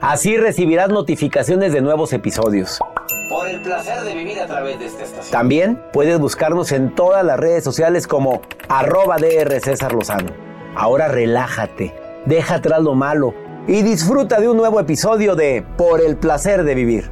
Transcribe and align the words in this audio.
Así 0.00 0.36
recibirás 0.36 0.90
notificaciones 0.90 1.72
de 1.72 1.80
nuevos 1.80 2.12
episodios. 2.12 2.78
Por 3.28 3.48
el 3.48 3.60
placer 3.62 4.02
de 4.02 4.14
vivir 4.14 4.38
a 4.38 4.46
través 4.46 4.78
de 4.78 4.86
esta 4.86 5.02
estación. 5.02 5.32
También 5.32 5.82
puedes 5.92 6.20
buscarnos 6.20 6.70
en 6.70 6.94
todas 6.94 7.24
las 7.24 7.38
redes 7.38 7.64
sociales 7.64 8.06
como 8.06 8.40
arroba 8.68 9.16
DR 9.16 9.60
César 9.60 9.92
Lozano. 9.92 10.30
Ahora 10.76 11.08
relájate, 11.08 11.92
deja 12.26 12.56
atrás 12.56 12.80
lo 12.80 12.94
malo 12.94 13.34
y 13.66 13.82
disfruta 13.82 14.40
de 14.40 14.48
un 14.48 14.56
nuevo 14.56 14.78
episodio 14.78 15.34
de 15.34 15.66
Por 15.76 16.00
el 16.00 16.16
placer 16.16 16.62
de 16.62 16.74
vivir. 16.76 17.10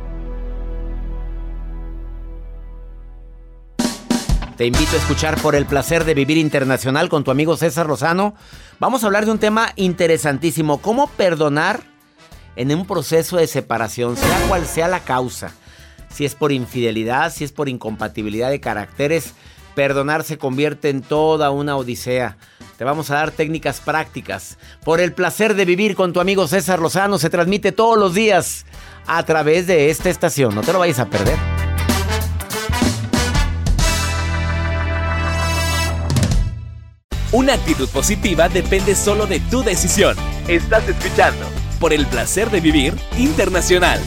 Te 4.56 4.64
invito 4.64 4.92
a 4.94 5.00
escuchar 5.00 5.38
por 5.42 5.56
el 5.56 5.66
placer 5.66 6.04
de 6.04 6.14
vivir 6.14 6.38
internacional 6.38 7.08
con 7.08 7.25
tu 7.25 7.32
amigo 7.32 7.56
César 7.56 7.88
Lozano. 7.88 8.34
Vamos 8.78 9.02
a 9.02 9.06
hablar 9.06 9.26
de 9.26 9.32
un 9.32 9.38
tema 9.38 9.72
interesantísimo, 9.75 10.78
cómo 10.78 11.08
perdonar 11.08 11.95
en 12.56 12.75
un 12.75 12.87
proceso 12.87 13.37
de 13.37 13.47
separación, 13.47 14.17
sea 14.17 14.49
cual 14.49 14.67
sea 14.67 14.89
la 14.89 15.00
causa. 15.00 15.53
Si 16.12 16.25
es 16.25 16.34
por 16.34 16.50
infidelidad, 16.50 17.33
si 17.33 17.44
es 17.44 17.53
por 17.53 17.69
incompatibilidad 17.69 18.50
de 18.50 18.61
caracteres, 18.61 19.34
perdonar 19.75 20.25
se 20.25 20.39
convierte 20.39 20.89
en 20.89 21.03
toda 21.03 21.50
una 21.50 21.77
odisea. 21.77 22.39
Te 22.78 22.84
vamos 22.84 23.11
a 23.11 23.17
dar 23.17 23.31
técnicas 23.31 23.81
prácticas. 23.81 24.59
Por 24.84 25.00
el 25.00 25.12
placer 25.12 25.55
de 25.55 25.65
vivir 25.65 25.94
con 25.94 26.12
tu 26.12 26.21
amigo 26.21 26.49
César 26.49 26.81
Lozano 26.81 27.19
se 27.19 27.31
transmite 27.31 27.72
todos 27.72 27.99
los 27.99 28.15
días 28.15 28.65
a 29.06 29.23
través 29.25 29.67
de 29.67 29.91
esta 29.91 30.11
estación. 30.11 30.55
No 30.55 30.62
te 30.62 30.73
lo 30.73 30.78
vayas 30.78 30.99
a 30.99 31.06
perder. 31.06 31.38
Una 37.33 37.55
actitud 37.55 37.88
positiva 37.88 38.49
depende 38.49 38.94
solo 38.94 39.27
de 39.27 39.41
tu 39.41 39.62
decisión. 39.62 40.17
Estás 40.49 40.88
escuchando 40.88 41.44
por 41.78 41.92
el 41.92 42.06
placer 42.06 42.50
de 42.50 42.60
vivir 42.60 42.94
internacional. 43.19 44.00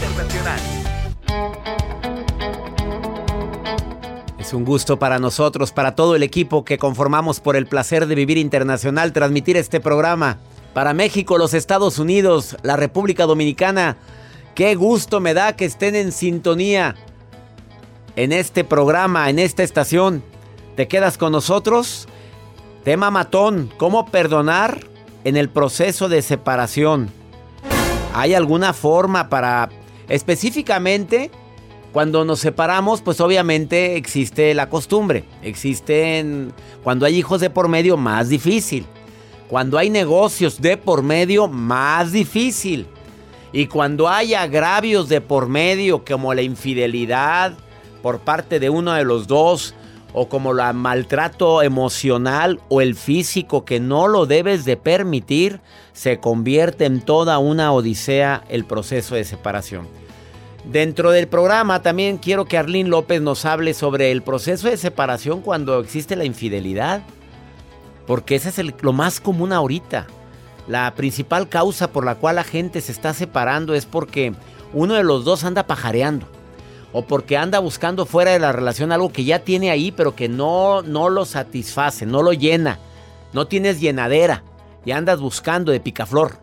Es 4.39 4.53
un 4.53 4.65
gusto 4.65 4.97
para 4.97 5.19
nosotros, 5.19 5.71
para 5.71 5.95
todo 5.95 6.15
el 6.15 6.23
equipo 6.23 6.65
que 6.65 6.79
conformamos 6.79 7.39
por 7.39 7.55
el 7.55 7.67
placer 7.67 8.07
de 8.07 8.15
vivir 8.15 8.37
internacional, 8.37 9.13
transmitir 9.13 9.57
este 9.57 9.79
programa. 9.79 10.39
Para 10.73 10.93
México, 10.93 11.37
los 11.37 11.53
Estados 11.53 11.99
Unidos, 11.99 12.57
la 12.63 12.75
República 12.75 13.25
Dominicana, 13.25 13.97
qué 14.55 14.75
gusto 14.75 15.19
me 15.19 15.33
da 15.33 15.55
que 15.55 15.65
estén 15.65 15.95
en 15.95 16.11
sintonía 16.11 16.95
en 18.15 18.31
este 18.31 18.63
programa, 18.63 19.29
en 19.29 19.37
esta 19.37 19.63
estación. 19.63 20.23
¿Te 20.75 20.87
quedas 20.87 21.17
con 21.17 21.31
nosotros? 21.31 22.07
Tema 22.83 23.11
matón, 23.11 23.71
¿cómo 23.77 24.07
perdonar 24.07 24.79
en 25.25 25.37
el 25.37 25.49
proceso 25.49 26.09
de 26.09 26.21
separación? 26.21 27.18
¿Hay 28.13 28.33
alguna 28.33 28.73
forma 28.73 29.29
para 29.29 29.69
específicamente 30.07 31.31
cuando 31.91 32.23
nos 32.23 32.39
separamos, 32.39 33.01
pues 33.01 33.19
obviamente 33.19 33.95
existe 33.95 34.53
la 34.53 34.69
costumbre. 34.69 35.23
Existen 35.41 36.53
cuando 36.83 37.05
hay 37.05 37.15
hijos 37.15 37.41
de 37.41 37.49
por 37.49 37.67
medio 37.67 37.97
más 37.97 38.29
difícil. 38.29 38.85
Cuando 39.47 39.79
hay 39.79 39.89
negocios 39.89 40.61
de 40.61 40.77
por 40.77 41.01
medio 41.01 41.47
más 41.47 42.11
difícil. 42.11 42.85
Y 43.51 43.65
cuando 43.65 44.07
hay 44.07 44.35
agravios 44.35 45.09
de 45.09 45.21
por 45.21 45.47
medio 45.47 46.05
como 46.05 46.35
la 46.35 46.43
infidelidad 46.43 47.53
por 48.03 48.19
parte 48.19 48.59
de 48.59 48.69
uno 48.69 48.93
de 48.93 49.03
los 49.03 49.25
dos 49.25 49.73
o 50.13 50.27
como 50.27 50.51
el 50.51 50.73
maltrato 50.73 51.61
emocional 51.61 52.59
o 52.69 52.81
el 52.81 52.95
físico 52.95 53.65
que 53.65 53.79
no 53.79 54.07
lo 54.07 54.25
debes 54.25 54.65
de 54.65 54.77
permitir, 54.77 55.61
se 55.93 56.19
convierte 56.19 56.85
en 56.85 57.01
toda 57.01 57.37
una 57.39 57.71
odisea 57.71 58.43
el 58.49 58.65
proceso 58.65 59.15
de 59.15 59.23
separación. 59.23 59.87
Dentro 60.65 61.11
del 61.11 61.27
programa 61.27 61.81
también 61.81 62.17
quiero 62.17 62.45
que 62.45 62.57
Arlene 62.57 62.89
López 62.89 63.21
nos 63.21 63.45
hable 63.45 63.73
sobre 63.73 64.11
el 64.11 64.21
proceso 64.21 64.69
de 64.69 64.77
separación 64.77 65.41
cuando 65.41 65.79
existe 65.79 66.15
la 66.15 66.25
infidelidad. 66.25 67.01
Porque 68.05 68.35
ese 68.35 68.49
es 68.49 68.73
lo 68.81 68.93
más 68.93 69.19
común 69.19 69.53
ahorita. 69.53 70.07
La 70.67 70.93
principal 70.95 71.47
causa 71.47 71.91
por 71.91 72.05
la 72.05 72.15
cual 72.15 72.35
la 72.35 72.43
gente 72.43 72.81
se 72.81 72.91
está 72.91 73.13
separando 73.13 73.73
es 73.73 73.85
porque 73.85 74.33
uno 74.73 74.95
de 74.95 75.03
los 75.03 75.25
dos 75.25 75.43
anda 75.43 75.65
pajareando. 75.65 76.27
O 76.91 77.05
porque 77.05 77.37
anda 77.37 77.59
buscando 77.59 78.05
fuera 78.05 78.31
de 78.31 78.39
la 78.39 78.51
relación 78.51 78.91
algo 78.91 79.11
que 79.11 79.23
ya 79.23 79.39
tiene 79.39 79.69
ahí, 79.69 79.91
pero 79.91 80.15
que 80.15 80.27
no, 80.27 80.81
no 80.81 81.09
lo 81.09 81.25
satisface, 81.25 82.05
no 82.05 82.23
lo 82.23 82.33
llena. 82.33 82.79
No 83.33 83.47
tienes 83.47 83.79
llenadera. 83.79 84.43
Y 84.85 84.91
andas 84.91 85.19
buscando 85.19 85.71
de 85.71 85.79
picaflor. 85.79 86.39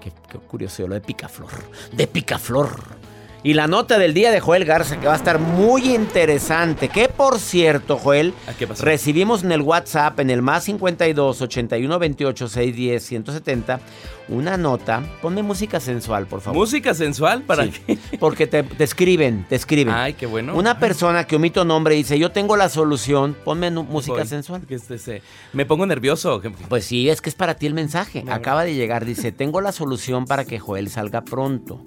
Qué, 0.00 0.12
qué 0.30 0.38
curioso 0.38 0.86
lo 0.86 0.94
de 0.94 1.00
picaflor. 1.00 1.50
De 1.92 2.06
picaflor. 2.06 3.04
Y 3.44 3.52
la 3.52 3.66
nota 3.66 3.98
del 3.98 4.14
día 4.14 4.30
de 4.30 4.40
Joel 4.40 4.64
Garza 4.64 4.98
que 4.98 5.06
va 5.06 5.12
a 5.12 5.16
estar 5.16 5.38
muy 5.38 5.94
interesante. 5.94 6.88
Que 6.88 7.10
por 7.10 7.38
cierto, 7.38 7.98
Joel, 7.98 8.32
recibimos 8.80 9.44
en 9.44 9.52
el 9.52 9.60
WhatsApp, 9.60 10.18
en 10.20 10.30
el 10.30 10.40
más 10.40 10.64
52 10.64 11.42
81 11.42 11.98
28 11.98 12.48
610 12.48 13.04
170, 13.04 13.80
una 14.28 14.56
nota. 14.56 15.02
Ponme 15.20 15.42
música 15.42 15.80
sensual, 15.80 16.26
por 16.26 16.40
favor. 16.40 16.58
¿Música 16.58 16.94
sensual? 16.94 17.42
¿Para 17.42 17.68
qué? 17.68 17.98
Porque 18.20 18.46
te, 18.46 18.64
escriben, 18.78 19.44
te 19.48 19.56
escriben. 19.56 19.94
Ay, 19.94 20.14
qué 20.14 20.26
bueno. 20.26 20.54
Una 20.54 20.78
persona 20.78 21.26
que 21.26 21.36
omito 21.36 21.64
nombre 21.64 21.94
dice: 21.94 22.18
Yo 22.18 22.32
tengo 22.32 22.56
la 22.56 22.68
solución, 22.68 23.36
ponme 23.44 23.70
música 23.70 24.24
sensual. 24.24 24.62
este, 24.68 25.22
me 25.52 25.66
pongo 25.66 25.86
nervioso. 25.86 26.40
Pues 26.68 26.84
sí, 26.84 27.08
es 27.08 27.20
que 27.20 27.30
es 27.30 27.34
para 27.34 27.54
ti 27.54 27.66
el 27.66 27.74
mensaje. 27.74 28.24
Acaba 28.28 28.64
de 28.64 28.74
llegar, 28.74 29.04
dice: 29.04 29.32
Tengo 29.32 29.60
la 29.60 29.72
solución 29.72 30.26
para 30.26 30.44
que 30.44 30.58
Joel 30.58 30.90
salga 30.90 31.22
pronto. 31.22 31.82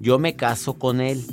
Yo 0.00 0.18
me 0.18 0.36
caso 0.36 0.74
con 0.74 1.00
él. 1.00 1.24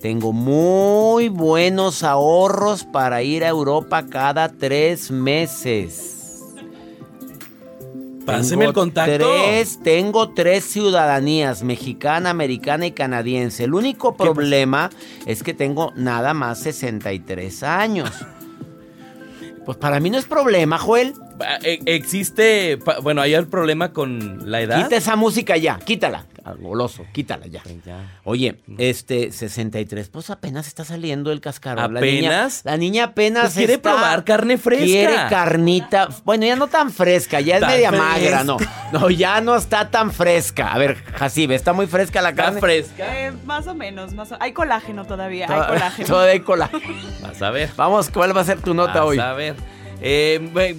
Tengo 0.00 0.32
muy 0.32 1.28
buenos 1.28 2.04
ahorros 2.04 2.84
para 2.84 3.22
ir 3.24 3.44
a 3.44 3.48
Europa 3.48 4.06
cada 4.08 4.48
tres 4.48 5.10
meses. 5.10 6.17
Páseme 8.32 8.64
el 8.66 8.72
contacto. 8.72 9.12
Tres, 9.16 9.80
tengo 9.82 10.30
tres 10.30 10.64
ciudadanías, 10.64 11.62
mexicana, 11.62 12.30
americana 12.30 12.86
y 12.86 12.92
canadiense. 12.92 13.64
El 13.64 13.74
único 13.74 14.16
problema 14.16 14.90
es 15.26 15.42
que 15.42 15.54
tengo 15.54 15.92
nada 15.96 16.34
más 16.34 16.60
63 16.60 17.62
años. 17.62 18.10
Pues 19.64 19.76
para 19.76 20.00
mí 20.00 20.08
no 20.08 20.16
es 20.16 20.24
problema, 20.24 20.78
Joel. 20.78 21.12
Ah, 21.40 21.58
e- 21.62 21.78
Existe, 21.84 22.78
bueno, 23.02 23.20
hay 23.20 23.34
el 23.34 23.46
problema 23.48 23.92
con 23.92 24.50
la 24.50 24.62
edad. 24.62 24.82
Quita 24.82 24.96
esa 24.96 25.14
música 25.14 25.58
ya, 25.58 25.78
quítala. 25.78 26.24
Goloso, 26.58 27.04
quítala 27.12 27.46
ya. 27.46 27.62
Oye, 28.24 28.58
este 28.78 29.32
63, 29.32 30.08
pues 30.08 30.30
apenas 30.30 30.66
está 30.66 30.84
saliendo 30.84 31.32
el 31.32 31.40
cascarón. 31.40 31.94
La 31.94 32.00
niña- 32.00 32.28
¿Apenas? 32.28 32.60
La 32.64 32.76
niña, 32.76 33.04
apenas 33.04 33.42
Pues 33.44 33.54
quiere 33.54 33.74
está- 33.74 33.92
probar 33.92 34.24
carne 34.24 34.58
fresca. 34.58 34.84
Quiere 34.84 35.14
carnita. 35.30 36.08
Bueno, 36.24 36.46
ya 36.46 36.56
no 36.56 36.66
tan 36.68 36.90
fresca, 36.90 37.40
ya 37.40 37.56
es 37.56 37.60
Tan 37.60 37.70
media 37.70 37.88
fresca. 37.90 38.06
magra, 38.06 38.44
no. 38.44 38.56
No, 38.92 39.10
ya 39.10 39.40
no 39.40 39.56
está 39.56 39.90
tan 39.90 40.12
fresca. 40.12 40.72
A 40.72 40.78
ver, 40.78 40.96
Jacibe, 41.14 41.54
¿está 41.54 41.72
muy 41.72 41.86
fresca 41.86 42.22
la 42.22 42.30
Está 42.30 42.44
carne? 42.44 42.60
fresca. 42.60 43.26
Eh, 43.26 43.32
más 43.44 43.66
o 43.66 43.74
menos, 43.74 44.12
más 44.14 44.32
o- 44.32 44.36
hay 44.40 44.52
colágeno 44.52 45.04
todavía, 45.06 45.46
hay 45.48 45.66
colágeno. 45.68 46.06
Todavía 46.08 46.32
hay 46.32 46.40
colágeno. 46.40 46.94
Vas 47.22 47.42
a 47.42 47.50
ver. 47.50 47.70
Vamos, 47.76 48.10
¿cuál 48.10 48.36
va 48.36 48.40
a 48.40 48.44
ser 48.44 48.60
tu 48.60 48.74
nota 48.74 49.00
Vas 49.00 49.02
hoy? 49.04 49.18
a 49.18 49.32
ver. 49.32 49.56
Eh, 50.00 50.38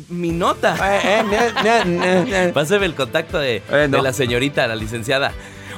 mi 0.10 0.32
nota. 0.32 0.76
Eh, 1.04 1.24
eh, 1.66 2.52
Pásame 2.54 2.86
el 2.86 2.96
contacto 2.96 3.38
de, 3.38 3.58
Eh, 3.70 3.88
no. 3.90 3.98
de 3.98 4.02
la 4.04 4.14
señorita, 4.14 4.66
la 4.68 4.76
licenciada. 4.76 5.34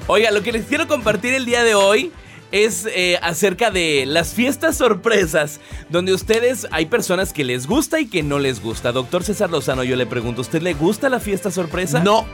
Oiga, 0.07 0.31
lo 0.31 0.43
que 0.43 0.51
les 0.51 0.65
quiero 0.65 0.87
compartir 0.87 1.33
el 1.33 1.45
día 1.45 1.63
de 1.63 1.75
hoy 1.75 2.11
es 2.51 2.85
eh, 2.85 3.17
acerca 3.21 3.71
de 3.71 4.05
las 4.05 4.33
fiestas 4.33 4.77
sorpresas, 4.77 5.59
donde 5.89 6.13
ustedes, 6.13 6.67
hay 6.71 6.87
personas 6.87 7.31
que 7.31 7.45
les 7.45 7.65
gusta 7.65 7.99
y 7.99 8.07
que 8.07 8.23
no 8.23 8.39
les 8.39 8.61
gusta. 8.61 8.91
Doctor 8.91 9.23
César 9.23 9.49
Lozano, 9.49 9.83
yo 9.83 9.95
le 9.95 10.05
pregunto, 10.05 10.41
¿usted 10.41 10.61
le 10.61 10.73
gusta 10.73 11.07
la 11.07 11.19
fiesta 11.19 11.49
sorpresa? 11.49 12.01
No, 12.03 12.25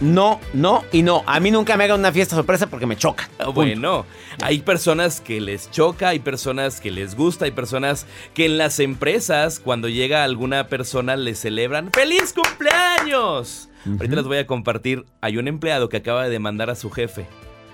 no, 0.00 0.40
no 0.52 0.84
y 0.92 1.02
no. 1.02 1.22
A 1.26 1.40
mí 1.40 1.50
nunca 1.50 1.76
me 1.76 1.84
hagan 1.84 2.00
una 2.00 2.12
fiesta 2.12 2.36
sorpresa 2.36 2.66
porque 2.66 2.86
me 2.86 2.96
choca. 2.96 3.30
Ah, 3.38 3.44
Punto. 3.44 3.52
Bueno, 3.52 4.04
hay 4.42 4.60
personas 4.60 5.20
que 5.20 5.40
les 5.40 5.70
choca, 5.70 6.08
hay 6.08 6.18
personas 6.18 6.80
que 6.80 6.90
les 6.90 7.14
gusta, 7.14 7.46
hay 7.46 7.52
personas 7.52 8.06
que 8.34 8.46
en 8.46 8.58
las 8.58 8.78
empresas, 8.78 9.58
cuando 9.58 9.88
llega 9.88 10.24
alguna 10.24 10.66
persona, 10.66 11.16
le 11.16 11.34
celebran 11.34 11.92
¡Feliz 11.92 12.34
cumpleaños! 12.34 13.70
Ahorita 13.86 14.16
les 14.16 14.24
voy 14.24 14.38
a 14.38 14.46
compartir, 14.46 15.04
hay 15.20 15.36
un 15.38 15.48
empleado 15.48 15.88
que 15.88 15.96
acaba 15.98 16.24
de 16.24 16.30
demandar 16.30 16.70
a 16.70 16.74
su 16.74 16.90
jefe 16.90 17.26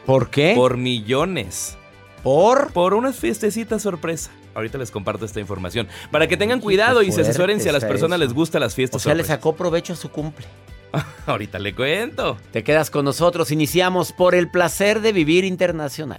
¿Por 0.07 0.31
qué? 0.31 0.55
por 0.57 0.77
millones, 0.77 1.77
Por. 2.23 2.73
por 2.73 2.95
unas 2.95 3.17
fiestecitas 3.17 3.83
sorpresa. 3.83 4.31
Ahorita 4.55 4.79
les 4.79 4.91
comparto 4.91 5.25
esta 5.25 5.39
información. 5.39 5.87
Para 6.11 6.27
que 6.27 6.37
tengan 6.37 6.61
cuidado 6.61 7.03
y 7.03 7.13
se 7.13 7.21
asesoren 7.21 7.61
si 7.61 7.69
a 7.69 7.73
las 7.73 7.85
personas 7.85 8.19
eso. 8.19 8.27
les 8.27 8.35
gustan 8.35 8.61
las 8.61 8.73
O 8.73 8.77
fiestas 8.77 9.03
sea, 9.03 9.15
le 9.15 9.23
sacó 9.23 9.55
provecho 9.55 9.93
a 9.93 9.97
su 9.97 10.11
cumple. 10.11 10.47
Ahorita 11.27 11.59
le 11.61 11.75
cuento. 11.75 12.39
Te 12.51 12.65
quedas 12.65 12.91
con 12.91 13.05
nosotros. 13.05 13.53
Iniciamos 13.53 14.13
por 14.13 14.35
el 14.35 14.51
placer 14.51 15.01
de 15.01 15.13
vivir 15.13 15.45
internacional. 15.45 16.19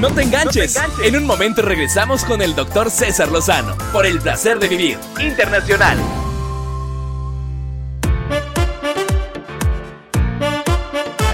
No 0.00 0.10
te 0.10 0.22
enganches. 0.22 0.80
En 1.04 1.14
un 1.14 1.26
momento 1.26 1.60
regresamos 1.60 2.24
con 2.24 2.40
el 2.40 2.54
doctor 2.54 2.90
César 2.90 3.30
Lozano 3.30 3.76
por 3.92 4.06
el 4.06 4.18
placer 4.18 4.58
de 4.58 4.66
vivir 4.66 4.96
internacional. 5.20 5.98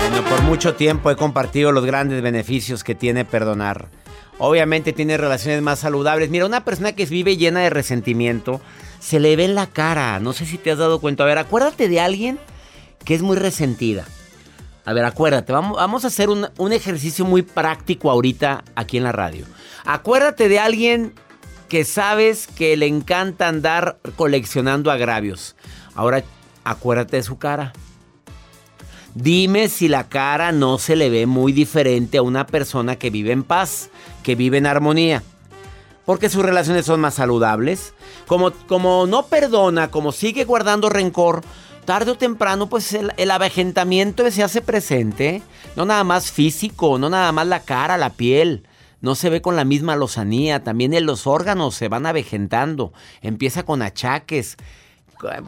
Bueno, 0.01 0.29
por 0.29 0.43
mucho 0.43 0.75
tiempo 0.75 1.13
he 1.13 1.17
compartido 1.17 1.71
los 1.71 1.85
grandes 1.85 2.21
beneficios 2.23 2.83
que 2.83 2.97
tiene 2.97 3.25
perdonar. 3.25 3.89
Obviamente 4.39 4.93
tiene 4.93 5.17
relaciones 5.17 5.63
más 5.63 5.79
saludables. 5.79 6.31
Mira, 6.31 6.45
una 6.45 6.65
persona 6.65 6.91
que 6.91 7.07
vive 7.07 7.37
llena 7.37 7.61
de 7.61 7.71
resentimiento, 7.71 8.61
se 8.99 9.21
le 9.21 9.37
ve 9.37 9.45
en 9.45 9.55
la 9.55 9.69
cara. 9.69 10.19
No 10.19 10.33
sé 10.33 10.45
si 10.45 10.59
te 10.59 10.73
has 10.73 10.79
dado 10.79 11.01
cuenta. 11.01 11.23
A 11.23 11.27
ver, 11.27 11.39
acuérdate 11.39 11.89
de 11.89 12.01
alguien 12.01 12.41
que 13.05 13.15
es 13.15 13.23
muy 13.23 13.37
resentida. 13.37 14.07
A 14.87 14.93
ver, 14.93 15.05
acuérdate, 15.05 15.53
vamos, 15.53 16.05
a 16.05 16.07
hacer 16.07 16.31
un, 16.31 16.49
un 16.59 16.73
ejercicio 16.73 17.25
muy 17.25 17.43
práctico 17.43 18.09
ahorita 18.09 18.63
aquí 18.77 18.97
en 18.97 19.03
la 19.03 19.11
radio. 19.11 19.45
Acuérdate 19.85 20.49
de 20.49 20.61
alguien 20.61 21.13
que 21.69 21.85
sabes 21.85 22.47
que 22.47 22.77
le 22.77 22.87
encanta 22.87 23.49
andar 23.49 23.99
coleccionando 24.15 24.93
agravios. 24.93 25.57
Ahora, 25.97 26.23
acuérdate 26.63 27.17
de 27.17 27.25
su 27.25 27.37
cara. 27.37 27.73
Dime 29.17 29.69
si 29.69 29.89
la 29.89 30.09
cara 30.09 30.53
no 30.53 30.79
se 30.79 30.95
le 30.95 31.11
ve 31.11 31.27
muy 31.27 31.53
diferente 31.53 32.19
a 32.19 32.23
una 32.23 32.47
persona 32.47 32.95
que 32.95 33.11
vive 33.11 33.33
en 33.33 33.43
paz, 33.43 33.91
que 34.23 34.37
vive 34.37 34.59
en 34.59 34.67
armonía. 34.67 35.25
Porque 36.05 36.29
sus 36.29 36.45
relaciones 36.45 36.87
son 36.87 37.01
más 37.01 37.15
saludables. 37.15 37.93
Como, 38.29 38.53
como 38.53 39.09
no 39.09 39.27
perdona, 39.27 39.91
como 39.91 40.13
sigue 40.13 40.45
guardando 40.45 40.91
rencor, 40.91 41.43
tarde 41.87 42.11
o 42.11 42.19
temprano, 42.19 42.69
pues 42.69 42.93
el, 42.93 43.31
avejentamiento 43.31 44.31
se 44.31 44.43
hace 44.43 44.61
presente. 44.61 45.43
No 45.77 45.87
nada 45.87 46.05
más 46.05 46.31
físico, 46.31 46.99
no 46.99 47.09
nada 47.09 47.33
más 47.33 47.47
la 47.47 47.61
cara, 47.61 47.97
la 47.97 48.11
piel. 48.11 48.67
No 49.01 49.15
se 49.15 49.31
ve 49.31 49.41
con 49.41 49.57
la 49.57 49.65
misma 49.65 49.97
lozanía. 49.97 50.63
También 50.63 50.93
en 50.93 51.07
los 51.07 51.27
órganos 51.27 51.75
se 51.75 51.89
van 51.89 52.05
avejentando. 52.05 52.93
Empieza 53.23 53.63
con 53.63 53.81
achaques. 53.81 54.57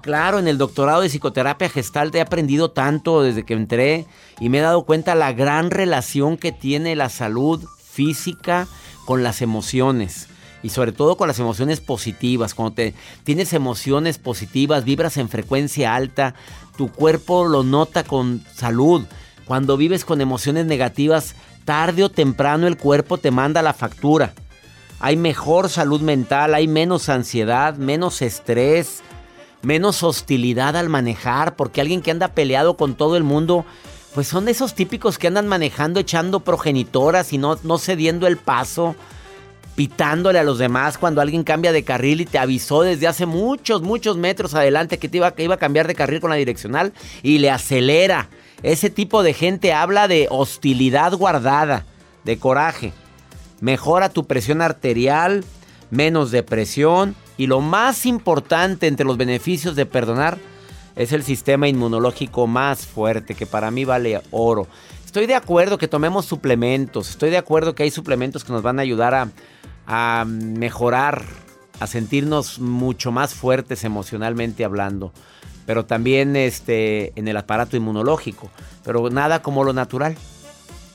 Claro, 0.00 0.38
en 0.38 0.49
el 0.49 0.57
doctorado 0.57 1.02
de 1.02 1.11
psicoterapia 1.11 1.68
gestal 1.68 2.11
he 2.14 2.23
aprendido 2.23 2.71
tanto 2.71 3.23
desde 3.23 3.45
que 3.45 3.52
entré 3.52 4.07
y 4.40 4.49
me 4.49 4.59
he 4.59 4.62
dado 4.62 4.85
cuenta 4.87 5.14
la 5.14 5.35
gran 5.35 5.71
relación 5.71 6.38
que 6.38 6.52
tiene 6.52 6.97
la 6.97 7.11
salud 7.11 7.62
física 7.90 8.66
con 9.04 9.23
las 9.23 9.42
emociones 9.42 10.28
y 10.62 10.71
sobre 10.71 10.93
todo 10.93 11.17
con 11.17 11.29
las 11.29 11.38
emociones 11.38 11.81
positivas. 11.81 12.55
Cuando 12.55 12.75
te 12.75 12.95
tienes 13.25 13.53
emociones 13.53 14.19
positivas, 14.19 14.85
vibras 14.85 15.17
en 15.17 15.29
frecuencia 15.29 15.95
alta, 15.95 16.35
tu 16.77 16.91
cuerpo 16.91 17.47
lo 17.47 17.62
nota 17.62 18.05
con 18.05 18.45
salud. 18.55 19.05
Cuando 19.45 19.77
vives 19.77 20.05
con 20.05 20.21
emociones 20.21 20.67
negativas, 20.67 21.35
tarde 21.65 22.05
o 22.05 22.11
temprano 22.11 22.67
el 22.67 22.77
cuerpo 22.77 23.19
te 23.19 23.31
manda 23.31 23.62
la 23.62 23.73
factura. 23.73 24.33
Hay 25.00 25.17
mejor 25.17 25.69
salud 25.69 26.00
mental, 26.00 26.55
hay 26.55 26.67
menos 26.67 27.09
ansiedad, 27.09 27.77
menos 27.77 28.21
estrés, 28.21 29.03
menos 29.62 30.03
hostilidad 30.03 30.77
al 30.77 30.88
manejar, 30.88 31.57
porque 31.57 31.81
alguien 31.81 32.03
que 32.03 32.11
anda 32.11 32.29
peleado 32.29 32.77
con 32.77 32.95
todo 32.95 33.17
el 33.17 33.23
mundo, 33.23 33.65
pues 34.15 34.27
son 34.27 34.49
esos 34.49 34.75
típicos 34.75 35.19
que 35.19 35.29
andan 35.29 35.47
manejando 35.47 36.00
echando 36.00 36.41
progenitoras 36.41 37.33
y 37.33 37.38
no, 37.38 37.57
no 37.62 37.79
cediendo 37.79 38.27
el 38.27 38.37
paso. 38.37 38.97
Pitándole 39.78 40.40
a 40.40 40.42
los 40.42 40.58
demás 40.58 40.99
cuando 40.99 41.20
alguien 41.20 41.44
cambia 41.44 41.70
de 41.70 41.85
carril 41.85 42.20
y 42.20 42.25
te 42.25 42.40
avisó 42.40 42.82
desde 42.82 43.06
hace 43.06 43.26
muchos, 43.26 43.80
muchos 43.80 44.16
metros 44.16 44.54
adelante 44.54 44.99
que, 44.99 45.08
te 45.08 45.18
iba, 45.18 45.30
que 45.30 45.44
iba 45.44 45.54
a 45.54 45.58
cambiar 45.58 45.87
de 45.87 45.94
carril 45.94 46.18
con 46.18 46.30
la 46.30 46.37
direccional 46.37 46.92
y 47.23 47.38
le 47.38 47.49
acelera. 47.49 48.28
Ese 48.64 48.90
tipo 48.90 49.23
de 49.23 49.35
gente 49.35 49.73
habla 49.73 50.08
de 50.08 50.26
hostilidad 50.30 51.12
guardada, 51.12 51.87
de 52.25 52.40
coraje. 52.40 52.92
Mejora 53.61 54.08
tu 54.08 54.26
presión 54.26 54.62
arterial, 54.62 55.44
menos 55.92 56.32
depresión 56.32 57.14
y 57.37 57.47
lo 57.47 57.61
más 57.61 58.04
importante 58.04 58.88
entre 58.88 59.06
los 59.06 59.16
beneficios 59.16 59.76
de 59.76 59.87
perdonar 59.87 60.38
es 60.97 61.12
el 61.12 61.23
sistema 61.23 61.68
inmunológico 61.68 62.49
más 62.49 62.85
fuerte 62.85 63.37
que 63.37 63.47
para 63.47 63.70
mí 63.70 63.85
vale 63.85 64.23
oro. 64.32 64.66
Estoy 65.06 65.26
de 65.26 65.37
acuerdo 65.37 65.78
que 65.78 65.87
tomemos 65.87 66.26
suplementos, 66.26 67.11
estoy 67.11 67.30
de 67.30 67.38
acuerdo 67.38 67.76
que 67.76 67.85
hay 67.85 67.92
suplementos 67.92 68.42
que 68.42 68.52
nos 68.52 68.62
van 68.62 68.80
a 68.80 68.82
ayudar 68.82 69.14
a, 69.14 69.28
a 69.88 70.26
mejorar, 70.26 71.25
a 71.80 71.87
sentirnos 71.87 72.59
mucho 72.59 73.11
más 73.11 73.35
fuertes 73.35 73.85
emocionalmente 73.85 74.64
hablando, 74.64 75.12
pero 75.64 75.87
también 75.87 76.37
este, 76.37 77.12
en 77.16 77.26
el 77.26 77.38
aparato 77.38 77.76
inmunológico, 77.76 78.50
pero 78.85 79.09
nada 79.09 79.42
como 79.42 79.64
lo 79.64 79.73
natural. 79.73 80.16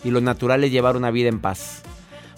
Y 0.03 0.11
lo 0.11 0.19
natural 0.19 0.63
es 0.65 0.71
llevar 0.71 0.97
una 0.97 1.11
vida 1.11 1.29
en 1.29 1.39
paz. 1.39 1.81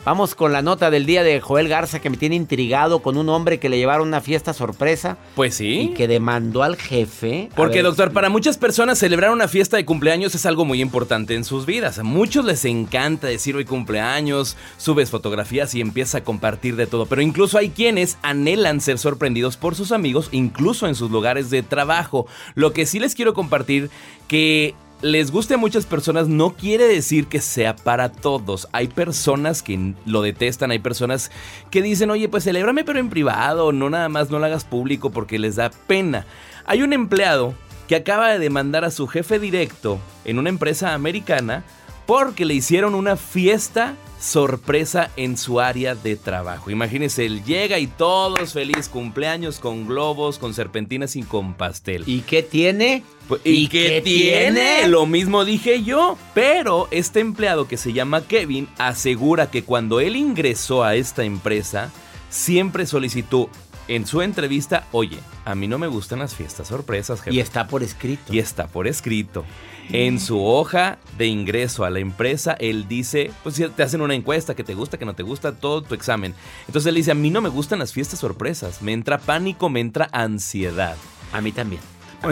Vamos 0.06 0.36
con 0.36 0.54
la 0.54 0.62
nota 0.62 0.92
del 0.92 1.08
día 1.08 1.24
de 1.24 1.42
Joel 1.42 1.68
Garza 1.68 2.00
que 2.00 2.12
me 2.12 2.18
tiene 2.18 2.36
intrigado 2.36 3.00
con 3.00 3.18
un 3.18 3.28
hombre 3.28 3.60
que 3.60 3.70
le 3.70 3.80
llevaron 3.80 4.08
una 4.08 4.22
fiesta 4.22 4.54
sorpresa. 4.54 5.18
Pues 5.34 5.56
sí. 5.56 5.80
Y 5.80 5.94
que 5.96 6.08
demandó 6.08 6.62
al 6.62 6.76
jefe. 6.76 7.50
Porque, 7.56 7.78
ver, 7.78 7.86
doctor, 7.86 8.12
para 8.12 8.30
muchas 8.30 8.60
personas 8.60 9.00
celebrar 9.00 9.32
una 9.32 9.48
fiesta 9.48 9.78
de 9.78 9.86
cumpleaños 9.86 10.36
es 10.36 10.46
algo 10.46 10.64
muy 10.64 10.80
importante 10.80 11.34
en 11.34 11.44
sus 11.44 11.66
vidas. 11.66 11.98
A 11.98 12.04
muchos 12.04 12.46
les 12.46 12.66
encanta 12.66 13.26
decir 13.26 13.56
hoy 13.56 13.66
cumpleaños, 13.66 14.58
subes 14.78 15.10
fotografías 15.10 15.74
y 15.74 15.82
empiezas 15.82 16.22
a 16.22 16.24
compartir 16.24 16.76
de 16.76 16.86
todo. 16.86 17.08
Pero 17.08 17.24
incluso 17.24 17.58
hay 17.58 17.72
quienes 17.72 18.20
anhelan 18.22 18.82
ser 18.82 19.00
sorprendidos 19.00 19.58
por 19.58 19.74
sus 19.74 19.92
amigos, 19.92 20.30
incluso 20.32 20.86
en 20.86 20.94
sus 20.94 21.10
lugares 21.10 21.50
de 21.50 21.64
trabajo. 21.64 22.28
Lo 22.54 22.74
que 22.74 22.86
sí 22.86 23.00
les 23.00 23.16
quiero 23.16 23.34
compartir 23.34 23.90
que 24.28 24.76
les 25.06 25.30
guste 25.30 25.54
a 25.54 25.58
muchas 25.58 25.86
personas 25.86 26.28
no 26.28 26.56
quiere 26.56 26.88
decir 26.88 27.28
que 27.28 27.40
sea 27.40 27.76
para 27.76 28.12
todos. 28.12 28.68
Hay 28.72 28.88
personas 28.88 29.62
que 29.62 29.94
lo 30.04 30.24
detestan, 30.24 30.72
hay 30.72 30.80
personas 30.80 31.30
que 31.70 31.84
dicen, 31.84 32.10
oye, 32.10 32.28
pues 32.28 32.44
celébrame 32.44 32.84
pero 32.84 32.98
en 32.98 33.12
privado, 33.12 33.72
no 33.72 33.92
nada 33.92 34.10
más 34.10 34.32
no 34.32 34.40
lo 34.40 34.48
hagas 34.48 34.64
público 34.64 35.12
porque 35.12 35.38
les 35.38 35.58
da 35.58 35.70
pena. 35.70 36.26
Hay 36.66 36.82
un 36.82 36.92
empleado 36.92 37.54
que 37.88 37.96
acaba 37.96 38.30
de 38.30 38.40
demandar 38.40 38.84
a 38.84 38.90
su 38.90 39.06
jefe 39.06 39.38
directo 39.38 40.00
en 40.24 40.40
una 40.40 40.50
empresa 40.50 40.96
americana 40.96 41.64
porque 42.08 42.44
le 42.44 42.56
hicieron 42.56 42.96
una 42.96 43.16
fiesta 43.16 43.94
sorpresa 44.20 45.12
en 45.18 45.38
su 45.38 45.60
área 45.60 45.96
de 45.96 46.16
trabajo. 46.16 46.70
Imagínense, 46.70 47.26
él 47.26 47.44
llega 47.44 47.80
y 47.80 47.88
todos 47.88 48.54
feliz 48.54 48.90
cumpleaños 48.90 49.60
con 49.60 49.88
globos, 49.88 50.40
con 50.40 50.54
serpentinas 50.54 51.16
y 51.16 51.24
con 51.24 51.54
pastel. 51.54 52.04
¿Y 52.06 52.22
qué 52.22 52.44
tiene? 52.44 53.04
Pues, 53.28 53.42
¿Y, 53.44 53.68
qué, 53.68 54.02
tiene? 54.02 54.88
Lo 54.88 55.06
mismo 55.06 55.46
dije 55.46 55.84
yo. 55.84 56.18
Pero 56.34 56.88
este 56.92 57.20
empleado 57.20 57.68
que 57.68 57.78
se 57.78 57.94
llama 57.94 58.22
Kevin 58.22 58.68
asegura 58.78 59.52
que 59.52 59.64
cuando 59.64 60.00
él 60.00 60.16
ingresó 60.16 60.84
a 60.84 60.96
esta 60.96 61.24
empresa, 61.24 61.92
siempre 62.30 62.86
solicitó 62.86 63.50
en 63.88 64.08
su 64.08 64.22
entrevista, 64.22 64.88
oye, 64.92 65.20
a 65.44 65.54
mí 65.56 65.68
no 65.68 65.78
me 65.78 65.88
gustan 65.88 66.20
las 66.20 66.34
fiestas 66.34 66.70
sorpresas, 66.70 67.22
jefe. 67.22 67.36
Y 67.36 67.40
está 67.40 67.68
por 67.68 67.84
escrito. 67.84 68.34
Y 68.34 68.40
está 68.40 68.68
por 68.68 68.88
escrito. 68.88 69.46
En 69.92 70.20
su 70.20 70.44
hoja 70.44 70.98
de 71.18 71.28
ingreso 71.28 71.86
a 71.86 71.90
la 71.90 72.00
empresa, 72.00 72.56
él 72.60 72.88
dice, 72.88 73.32
pues 73.44 73.56
si 73.56 73.68
te 73.70 73.84
hacen 73.84 74.02
una 74.02 74.16
encuesta 74.16 74.56
que 74.56 74.64
te 74.64 74.74
gusta, 74.74 74.98
que 74.98 75.06
no 75.06 75.14
te 75.14 75.24
gusta, 75.24 75.54
todo 75.54 75.82
tu 75.84 75.94
examen. 75.96 76.34
Entonces 76.68 76.90
él 76.90 76.96
dice, 76.96 77.12
a 77.12 77.16
mí 77.16 77.30
no 77.30 77.40
me 77.42 77.50
gustan 77.50 77.80
las 77.80 77.94
fiestas 77.94 78.20
sorpresas, 78.20 78.82
me 78.82 78.94
entra 78.94 79.18
pánico, 79.20 79.70
me 79.70 79.80
entra 79.80 80.10
ansiedad. 80.12 80.96
A 81.32 81.42
mí 81.42 81.52
también. 81.52 81.82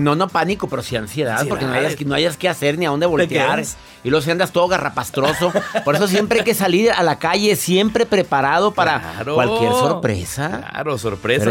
No, 0.02 0.16
no 0.16 0.28
pánico, 0.28 0.68
pero 0.68 0.82
sí 0.82 0.96
ansiedad, 0.96 1.34
Ansiedad. 1.34 1.50
porque 1.50 1.66
no 1.66 1.74
hayas, 1.74 1.96
que- 1.96 2.06
no 2.06 2.16
hayas 2.16 2.36
que 2.36 2.50
hacer 2.50 2.80
ni 2.80 2.86
a 2.88 2.90
dónde 2.90 3.06
voltear. 3.06 3.64
Y 4.04 4.10
luego 4.10 4.24
si 4.26 4.32
andas 4.32 4.52
todo 4.52 4.68
garrapastroso. 4.68 5.54
Por 5.86 5.94
eso 5.96 6.08
siempre 6.08 6.40
hay 6.40 6.46
que 6.46 6.56
salir 6.56 6.90
a 6.92 7.04
la 7.04 7.20
calle, 7.20 7.56
siempre 7.56 8.08
preparado 8.08 8.72
para 8.72 9.00
Claro. 9.00 9.36
cualquier 9.36 9.72
sorpresa. 9.72 10.66
Claro, 10.72 10.98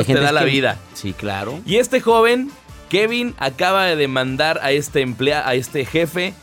hay 0.00 0.04
te 0.14 0.20
da 0.24 0.32
la 0.32 0.40
que- 0.40 0.46
vida. 0.50 0.78
Sí, 0.94 1.12
claro. 1.12 1.60
Y 1.64 1.76
este 1.76 2.00
joven, 2.00 2.50
Kevin, 2.92 3.34
acaba 3.38 3.86
de 3.86 3.96
demandar 3.96 4.60
a 4.62 4.70
este 4.72 5.00
emplea, 5.00 5.48
a 5.48 5.54
este 5.54 5.86
jefe 5.86 6.34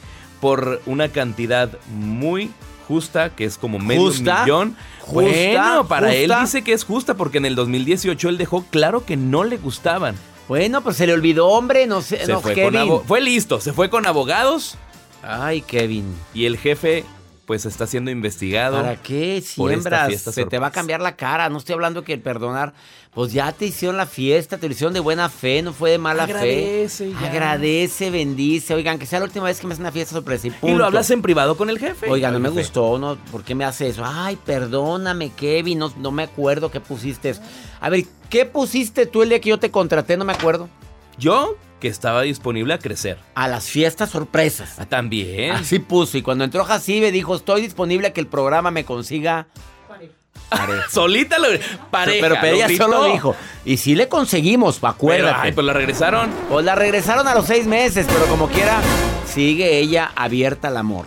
por 0.41 0.81
una 0.87 1.09
cantidad 1.09 1.69
muy 1.93 2.49
justa, 2.87 3.29
que 3.35 3.45
es 3.45 3.59
como 3.59 3.77
medio 3.77 4.01
¿Justa? 4.01 4.41
millón. 4.41 4.75
¿Justa? 5.01 5.21
Bueno, 5.21 5.87
para 5.87 6.11
él 6.15 6.33
dice 6.41 6.63
que 6.63 6.73
es 6.73 6.83
justa 6.85 7.13
porque 7.13 7.37
en 7.37 7.45
el 7.45 7.53
2018 7.53 8.29
él 8.29 8.37
dejó 8.39 8.65
claro 8.71 9.05
que 9.05 9.15
no 9.15 9.43
le 9.43 9.57
gustaban. 9.57 10.15
Bueno, 10.47 10.81
pues 10.81 10.97
se 10.97 11.05
le 11.05 11.13
olvidó, 11.13 11.49
hombre, 11.49 11.85
no 11.85 12.01
sé, 12.01 12.25
Se 12.25 12.31
no, 12.31 12.41
fue, 12.41 12.55
Kevin. 12.55 12.71
con 12.79 12.89
abo- 12.89 13.03
fue 13.05 13.21
listo, 13.21 13.61
se 13.61 13.71
fue 13.71 13.91
con 13.91 14.07
abogados 14.07 14.75
Ay, 15.21 15.61
Kevin. 15.61 16.15
y 16.33 16.45
el 16.45 16.57
jefe 16.57 17.05
pues 17.49 17.65
está 17.65 17.87
siendo 17.87 18.11
investigado. 18.11 18.77
¿Para 18.79 18.95
qué 18.97 19.41
siembras? 19.41 20.21
Se 20.21 20.45
te 20.45 20.59
va 20.59 20.67
a 20.67 20.71
cambiar 20.71 21.01
la 21.01 21.15
cara. 21.15 21.49
No 21.49 21.57
estoy 21.57 21.73
hablando 21.73 22.03
que 22.03 22.13
el 22.13 22.19
perdonar. 22.21 22.75
Pues 23.11 23.33
ya 23.33 23.51
te 23.53 23.65
hicieron 23.65 23.97
la 23.97 24.05
fiesta, 24.05 24.59
te 24.59 24.67
lo 24.67 24.73
hicieron 24.73 24.93
de 24.93 24.99
buena 24.99 25.29
fe, 25.29 25.63
no 25.63 25.73
fue 25.73 25.89
de 25.89 25.97
mala 25.97 26.25
Agradece 26.25 27.07
fe. 27.11 27.15
ya. 27.19 27.31
Agradece, 27.31 28.11
bendice. 28.11 28.75
Oigan, 28.75 28.99
que 28.99 29.07
sea 29.07 29.17
la 29.17 29.25
última 29.25 29.45
vez 29.45 29.59
que 29.59 29.65
me 29.65 29.73
hacen 29.73 29.81
una 29.83 29.91
fiesta 29.91 30.13
sorpresa. 30.13 30.45
Y, 30.45 30.51
Y 30.51 30.53
punto. 30.53 30.77
lo 30.77 30.85
hablas 30.85 31.09
en 31.09 31.23
privado 31.23 31.57
con 31.57 31.71
el 31.71 31.79
jefe. 31.79 32.07
Oiga, 32.07 32.29
no 32.29 32.37
me 32.37 32.49
jefe. 32.49 32.61
gustó, 32.61 32.99
¿no? 32.99 33.15
¿Por 33.31 33.43
qué 33.43 33.55
me 33.55 33.65
hace 33.65 33.87
eso? 33.89 34.03
Ay, 34.05 34.37
perdóname, 34.45 35.31
Kevin, 35.31 35.79
no, 35.79 35.91
no 35.97 36.11
me 36.11 36.21
acuerdo 36.21 36.69
qué 36.69 36.81
pusiste. 36.81 37.33
A 37.81 37.89
ver, 37.89 38.05
¿qué 38.29 38.45
pusiste 38.45 39.07
tú 39.07 39.23
el 39.23 39.29
día 39.29 39.41
que 39.41 39.49
yo 39.49 39.57
te 39.57 39.71
contraté? 39.71 40.15
No 40.17 40.23
me 40.23 40.33
acuerdo. 40.33 40.69
Yo, 41.17 41.57
que 41.79 41.87
estaba 41.87 42.21
disponible 42.23 42.73
a 42.73 42.79
crecer. 42.79 43.17
A 43.35 43.47
las 43.47 43.65
fiestas 43.67 44.09
sorpresas. 44.09 44.75
Ah, 44.79 44.85
También. 44.85 45.51
Así 45.51 45.79
puso. 45.79 46.17
Y 46.17 46.21
cuando 46.21 46.43
entró 46.43 46.63
Jacibe 46.65 47.11
dijo, 47.11 47.35
estoy 47.35 47.61
disponible 47.61 48.07
a 48.07 48.13
que 48.13 48.21
el 48.21 48.27
programa 48.27 48.71
me 48.71 48.85
consiga... 48.85 49.47
pareja. 49.87 50.13
Solita 50.89 51.37
lo 51.39 51.47
pareja. 51.91 52.17
pero, 52.21 52.35
pero 52.41 52.51
lo 52.51 52.57
ella 52.57 52.67
gritó. 52.67 52.83
solo 52.85 53.03
dijo. 53.11 53.35
Y 53.65 53.77
sí 53.77 53.95
le 53.95 54.07
conseguimos, 54.07 54.77
Pero, 54.79 54.87
acuérdate. 54.89 55.39
ay, 55.41 55.51
pues 55.51 55.65
la 55.65 55.73
regresaron. 55.73 56.29
Pues 56.49 56.65
la 56.65 56.75
regresaron 56.75 57.27
a 57.27 57.35
los 57.35 57.45
seis 57.45 57.67
meses, 57.67 58.07
pero 58.09 58.25
como 58.25 58.47
quiera, 58.49 58.79
sigue 59.27 59.77
ella 59.79 60.11
abierta 60.15 60.69
al 60.69 60.77
amor. 60.77 61.05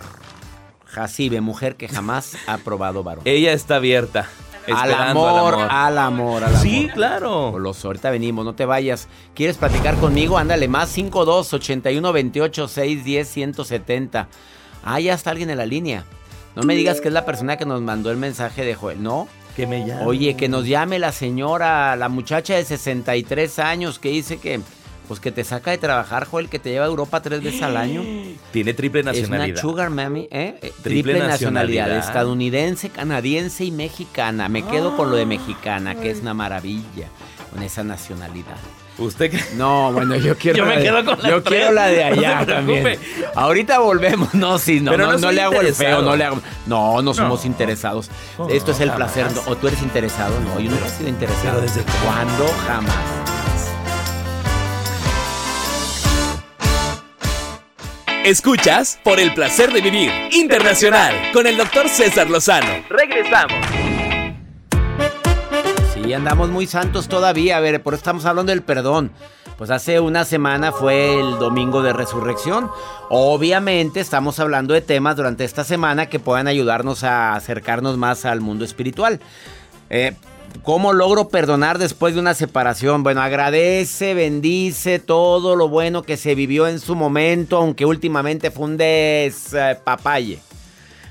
Jacibe, 0.85 1.41
mujer 1.41 1.75
que 1.75 1.87
jamás 1.89 2.37
ha 2.47 2.57
probado 2.59 3.03
varón. 3.03 3.23
Ella 3.25 3.51
está 3.53 3.77
abierta. 3.77 4.29
Al 4.67 4.89
esperando 4.89 5.27
amor, 5.27 5.53
al 5.53 5.59
amor. 5.59 5.71
al 5.71 5.97
amor, 5.97 6.43
al 6.43 6.49
amor. 6.49 6.61
Sí, 6.61 6.89
claro. 6.93 7.51
Goloso, 7.51 7.87
ahorita 7.87 8.09
venimos, 8.11 8.45
no 8.45 8.55
te 8.55 8.65
vayas. 8.65 9.07
¿Quieres 9.33 9.57
platicar 9.57 9.95
conmigo? 9.95 10.37
Ándale, 10.37 10.67
más 10.67 10.89
52 10.89 11.53
81 11.53 12.13
28 12.13 12.67
610 12.67 13.27
170. 13.27 14.27
Ah, 14.83 14.99
ya 14.99 15.13
está 15.13 15.31
alguien 15.31 15.49
en 15.49 15.57
la 15.57 15.65
línea. 15.65 16.05
No 16.55 16.63
me 16.63 16.75
digas 16.75 17.01
que 17.01 17.07
es 17.07 17.13
la 17.13 17.25
persona 17.25 17.57
que 17.57 17.65
nos 17.65 17.81
mandó 17.81 18.11
el 18.11 18.17
mensaje 18.17 18.63
de 18.63 18.75
Joel, 18.75 19.01
¿no? 19.01 19.27
Que 19.55 19.65
me 19.65 19.85
llame. 19.85 20.05
Oye, 20.05 20.35
que 20.35 20.49
nos 20.49 20.65
llame 20.67 20.99
la 20.99 21.11
señora, 21.11 21.95
la 21.95 22.09
muchacha 22.09 22.55
de 22.55 22.63
63 22.63 23.59
años 23.59 23.99
que 23.99 24.09
dice 24.09 24.37
que, 24.37 24.61
pues 25.07 25.19
que 25.19 25.31
te 25.31 25.43
saca 25.43 25.71
de 25.71 25.77
trabajar, 25.77 26.25
Joel, 26.25 26.49
que 26.49 26.59
te 26.59 26.69
lleva 26.71 26.85
a 26.85 26.87
Europa 26.87 27.21
tres 27.21 27.43
veces 27.43 27.61
al 27.61 27.77
año. 27.77 28.03
Tiene 28.51 28.73
triple 28.73 29.01
Es 29.01 29.05
una 29.05 29.13
nacionalidad. 29.13 29.61
sugar 29.61 29.89
mami, 29.89 30.27
¿eh? 30.31 30.55
Eh, 30.61 30.73
Triple 30.81 31.13
Triple, 31.13 31.13
nacionalidad, 31.27 31.83
nacionalidad. 31.87 31.97
estadounidense, 32.07 32.89
canadiense 32.89 33.65
y 33.65 33.71
mexicana. 33.71 34.47
Me 34.49 34.63
quedo 34.63 34.95
con 34.97 35.09
lo 35.11 35.15
de 35.15 35.25
mexicana, 35.25 35.95
que 35.95 36.09
es 36.11 36.21
una 36.21 36.33
maravilla, 36.33 37.07
con 37.53 37.61
esa 37.63 37.83
nacionalidad. 37.83 38.55
¿Usted 38.99 39.31
qué? 39.31 39.43
No, 39.55 39.91
bueno, 39.91 40.15
yo 40.15 40.37
quiero 40.37 40.59
Yo 40.59 40.65
la 40.65 40.69
me 40.69 40.77
de- 40.77 40.83
quedo 40.83 41.03
con 41.03 41.17
las 41.19 41.31
Yo 41.31 41.41
tres. 41.41 41.59
quiero 41.59 41.73
la 41.73 41.87
de 41.87 42.09
No 42.11 42.15
allá 42.21 42.45
también. 42.45 42.99
Ahorita 43.33 43.79
volvemos. 43.79 44.33
No, 44.35 44.59
sí, 44.59 44.79
no, 44.81 44.91
Pero 44.91 45.07
no, 45.07 45.13
no 45.13 45.17
no 45.17 45.31
le 45.31 45.41
hago 45.41 45.59
el 45.61 45.73
feo, 45.73 46.03
no 46.03 46.15
le 46.15 46.23
hago. 46.25 46.39
No, 46.67 47.01
no 47.01 47.13
somos 47.15 47.41
No. 47.43 47.47
interesados. 47.51 48.11
No, 48.37 48.49
Esto 48.49 48.71
es 48.71 48.79
el 48.81 48.91
jamás. 48.91 49.11
placer. 49.13 49.31
no, 49.35 49.51
O 49.51 49.55
tú 49.57 49.67
eres 49.67 49.81
interesado, 49.81 50.39
no. 50.41 50.59
Yo 50.59 50.69
nunca 50.69 50.85
he 50.85 50.89
sido 50.89 51.09
interesado. 51.09 51.59
Pero 51.59 51.61
¿desde 51.61 51.83
cuándo? 52.05 52.45
Jamás. 52.67 53.22
Escuchas 58.23 59.01
por 59.03 59.19
el 59.19 59.33
placer 59.33 59.73
de 59.73 59.81
vivir 59.81 60.09
internacional 60.31 61.13
con 61.33 61.45
el 61.45 61.57
doctor 61.57 61.89
César 61.89 62.29
Lozano. 62.29 62.85
Regresamos. 62.89 63.57
Sí, 65.93 66.13
andamos 66.13 66.49
muy 66.49 66.65
santos 66.65 67.09
todavía. 67.09 67.57
A 67.57 67.59
ver, 67.59 67.83
por 67.83 67.93
eso 67.93 67.99
estamos 67.99 68.23
hablando 68.23 68.53
del 68.53 68.61
perdón. 68.61 69.11
Pues 69.57 69.71
hace 69.71 69.99
una 69.99 70.23
semana 70.23 70.71
fue 70.71 71.19
el 71.19 71.37
domingo 71.37 71.83
de 71.83 71.91
resurrección. 71.91 72.71
Obviamente 73.09 73.99
estamos 73.99 74.39
hablando 74.39 74.73
de 74.73 74.79
temas 74.79 75.17
durante 75.17 75.43
esta 75.43 75.65
semana 75.65 76.05
que 76.05 76.19
puedan 76.19 76.47
ayudarnos 76.47 77.03
a 77.03 77.35
acercarnos 77.35 77.97
más 77.97 78.23
al 78.23 78.39
mundo 78.39 78.63
espiritual. 78.63 79.19
Eh, 79.89 80.15
¿Cómo 80.61 80.93
logro 80.93 81.27
perdonar 81.27 81.77
después 81.77 82.13
de 82.13 82.21
una 82.21 82.33
separación? 82.33 83.03
Bueno, 83.03 83.21
agradece, 83.21 84.13
bendice 84.13 84.99
todo 84.99 85.55
lo 85.55 85.67
bueno 85.67 86.03
que 86.03 86.15
se 86.15 86.35
vivió 86.35 86.67
en 86.67 86.79
su 86.79 86.95
momento, 86.95 87.57
aunque 87.57 87.85
últimamente 87.85 88.51
fue 88.51 88.65
un 88.65 88.77
despapalle. 88.77 90.39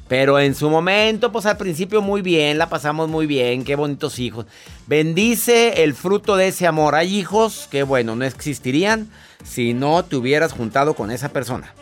Pero 0.09 0.39
en 0.39 0.55
su 0.55 0.71
momento, 0.71 1.33
pues 1.33 1.47
al 1.47 1.57
principio 1.57 2.01
muy 2.03 2.23
bien, 2.23 2.59
la 2.59 2.69
pasamos 2.69 3.09
muy 3.09 3.27
bien, 3.27 3.65
qué 3.65 3.77
bonitos 3.77 4.19
hijos. 4.19 4.47
Bendice 4.87 5.85
el 5.85 5.95
fruto 5.95 6.37
de 6.37 6.49
ese 6.49 6.67
amor. 6.67 6.95
Hay 6.95 7.15
hijos 7.15 7.69
que, 7.71 7.83
bueno, 7.83 8.15
no 8.17 8.25
existirían 8.25 9.11
si 9.45 9.75
no 9.75 10.05
te 10.05 10.17
hubieras 10.17 10.53
juntado 10.53 10.95
con 10.95 11.11
esa 11.11 11.31
persona. 11.31 11.75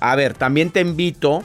A 0.00 0.14
ver, 0.16 0.34
también 0.34 0.70
te 0.70 0.80
invito 0.80 1.42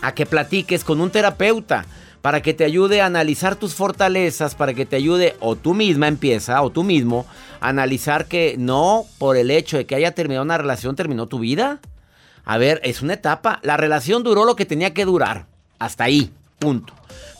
a 0.00 0.14
que 0.14 0.26
platiques 0.26 0.84
con 0.84 1.00
un 1.00 1.10
terapeuta 1.10 1.86
para 2.26 2.42
que 2.42 2.54
te 2.54 2.64
ayude 2.64 3.02
a 3.02 3.06
analizar 3.06 3.54
tus 3.54 3.76
fortalezas, 3.76 4.56
para 4.56 4.74
que 4.74 4.84
te 4.84 4.96
ayude 4.96 5.36
o 5.38 5.54
tú 5.54 5.74
misma 5.74 6.08
empieza 6.08 6.60
o 6.60 6.70
tú 6.70 6.82
mismo 6.82 7.24
a 7.60 7.68
analizar 7.68 8.26
que 8.26 8.56
no 8.58 9.04
por 9.18 9.36
el 9.36 9.48
hecho 9.48 9.76
de 9.76 9.86
que 9.86 9.94
haya 9.94 10.10
terminado 10.10 10.44
una 10.44 10.58
relación 10.58 10.96
terminó 10.96 11.28
tu 11.28 11.38
vida. 11.38 11.78
A 12.44 12.58
ver, 12.58 12.80
es 12.82 13.00
una 13.00 13.12
etapa. 13.12 13.60
La 13.62 13.76
relación 13.76 14.24
duró 14.24 14.44
lo 14.44 14.56
que 14.56 14.66
tenía 14.66 14.92
que 14.92 15.04
durar. 15.04 15.46
Hasta 15.78 16.02
ahí, 16.02 16.32
punto. 16.58 16.94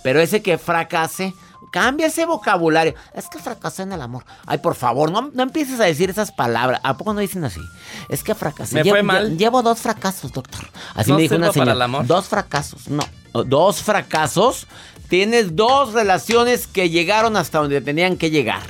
Pero 0.04 0.20
ese 0.20 0.40
que 0.40 0.56
fracase, 0.56 1.34
cambia 1.72 2.06
ese 2.06 2.24
vocabulario. 2.24 2.94
Es 3.12 3.26
que 3.28 3.40
fracasé 3.40 3.82
en 3.82 3.92
el 3.92 4.00
amor. 4.00 4.24
Ay, 4.46 4.58
por 4.58 4.76
favor, 4.76 5.10
no, 5.10 5.32
no 5.34 5.42
empieces 5.42 5.80
a 5.80 5.84
decir 5.84 6.10
esas 6.10 6.30
palabras. 6.30 6.80
¿A 6.84 6.96
poco 6.96 7.12
no 7.12 7.18
dicen 7.18 7.42
así? 7.42 7.60
Es 8.08 8.22
que 8.22 8.36
fracasé. 8.36 8.76
Me 8.76 8.84
llevo, 8.84 8.94
fue 8.94 9.02
mal. 9.02 9.36
Llevo 9.36 9.64
dos 9.64 9.80
fracasos, 9.80 10.30
doctor. 10.30 10.70
Así 10.94 11.10
¿No 11.10 11.16
me 11.16 11.22
dijo 11.22 11.34
una 11.34 11.46
sirvo 11.46 11.54
para 11.54 11.72
señora. 11.72 11.72
el 11.72 11.82
amor? 11.82 12.06
Dos 12.06 12.26
fracasos. 12.26 12.86
No, 12.86 13.02
dos 13.44 13.82
fracasos. 13.82 14.66
Tienes 15.08 15.54
dos 15.54 15.92
relaciones 15.92 16.66
que 16.66 16.90
llegaron 16.90 17.36
hasta 17.36 17.58
donde 17.58 17.80
tenían 17.80 18.16
que 18.16 18.30
llegar. 18.30 18.62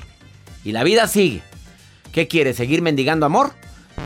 Y 0.65 0.73
la 0.73 0.85
vida 0.85 1.09
sigue. 1.09 1.43
¿Qué 2.13 2.29
quiere? 2.29 2.55
¿Seguir 2.55 2.83
mendigando 2.83 3.27
amor? 3.27 3.53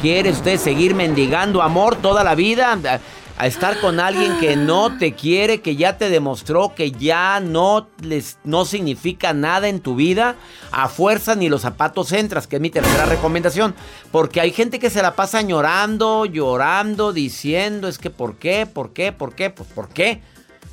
¿Quiere 0.00 0.30
usted 0.30 0.58
seguir 0.58 0.94
mendigando 0.94 1.62
amor 1.62 1.96
toda 1.96 2.22
la 2.22 2.34
vida? 2.34 2.72
A, 2.72 3.00
a 3.40 3.46
estar 3.46 3.80
con 3.80 4.00
alguien 4.00 4.38
que 4.38 4.54
no 4.54 4.98
te 4.98 5.14
quiere, 5.14 5.62
que 5.62 5.74
ya 5.74 5.96
te 5.96 6.10
demostró 6.10 6.74
que 6.74 6.92
ya 6.92 7.40
no, 7.40 7.88
les, 8.02 8.36
no 8.44 8.66
significa 8.66 9.32
nada 9.32 9.68
en 9.68 9.80
tu 9.80 9.94
vida. 9.94 10.36
A 10.70 10.88
fuerza 10.88 11.34
ni 11.34 11.48
los 11.48 11.62
zapatos 11.62 12.12
entras, 12.12 12.46
que 12.46 12.56
es 12.56 12.62
mi 12.62 12.68
tercera 12.68 13.06
recomendación. 13.06 13.74
Porque 14.12 14.42
hay 14.42 14.52
gente 14.52 14.78
que 14.78 14.90
se 14.90 15.00
la 15.00 15.16
pasa 15.16 15.40
llorando, 15.40 16.26
llorando, 16.26 17.14
diciendo, 17.14 17.88
es 17.88 17.96
que 17.96 18.10
¿por 18.10 18.36
qué? 18.36 18.66
¿Por 18.66 18.92
qué? 18.92 19.10
¿Por 19.10 19.34
qué? 19.34 19.48
Pues 19.48 19.70
¿por 19.70 19.88
qué? 19.88 20.20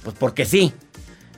Pues 0.08 0.16
porque 0.18 0.46
sí. 0.46 0.72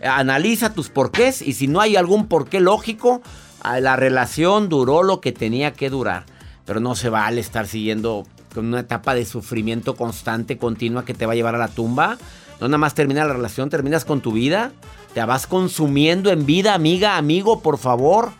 Analiza 0.04 0.76
tus 0.76 0.90
porqués 0.90 1.42
y 1.42 1.54
si 1.54 1.68
no 1.68 1.82
hay 1.82 1.96
algún 1.96 2.28
porqué 2.28 2.60
lógico, 2.60 3.24
la 3.64 3.96
relación 3.96 4.70
duró 4.70 5.02
lo 5.02 5.22
que 5.22 5.32
tenía 5.32 5.74
que 5.74 5.90
durar. 5.90 6.26
Pero 6.66 6.80
no 6.80 6.94
se 6.94 7.10
vale 7.10 7.42
estar 7.42 7.66
siguiendo 7.66 8.28
con 8.54 8.68
una 8.68 8.82
etapa 8.82 9.16
de 9.16 9.26
sufrimiento 9.26 9.96
constante, 9.96 10.60
continua, 10.60 11.04
que 11.04 11.16
te 11.16 11.26
va 11.26 11.32
a 11.32 11.36
llevar 11.36 11.56
a 11.56 11.58
la 11.58 11.70
tumba. 11.70 12.20
No 12.62 12.68
nada 12.68 12.78
más 12.78 12.94
termina 12.94 13.26
la 13.26 13.34
relación, 13.34 13.72
terminas 13.72 14.06
con 14.06 14.22
tu 14.22 14.34
vida. 14.34 14.72
Te 15.16 15.26
vas 15.26 15.48
consumiendo 15.48 16.30
en 16.30 16.46
vida, 16.46 16.76
amiga, 16.76 17.18
amigo, 17.18 17.62
por 17.62 17.80
favor. 17.80 18.34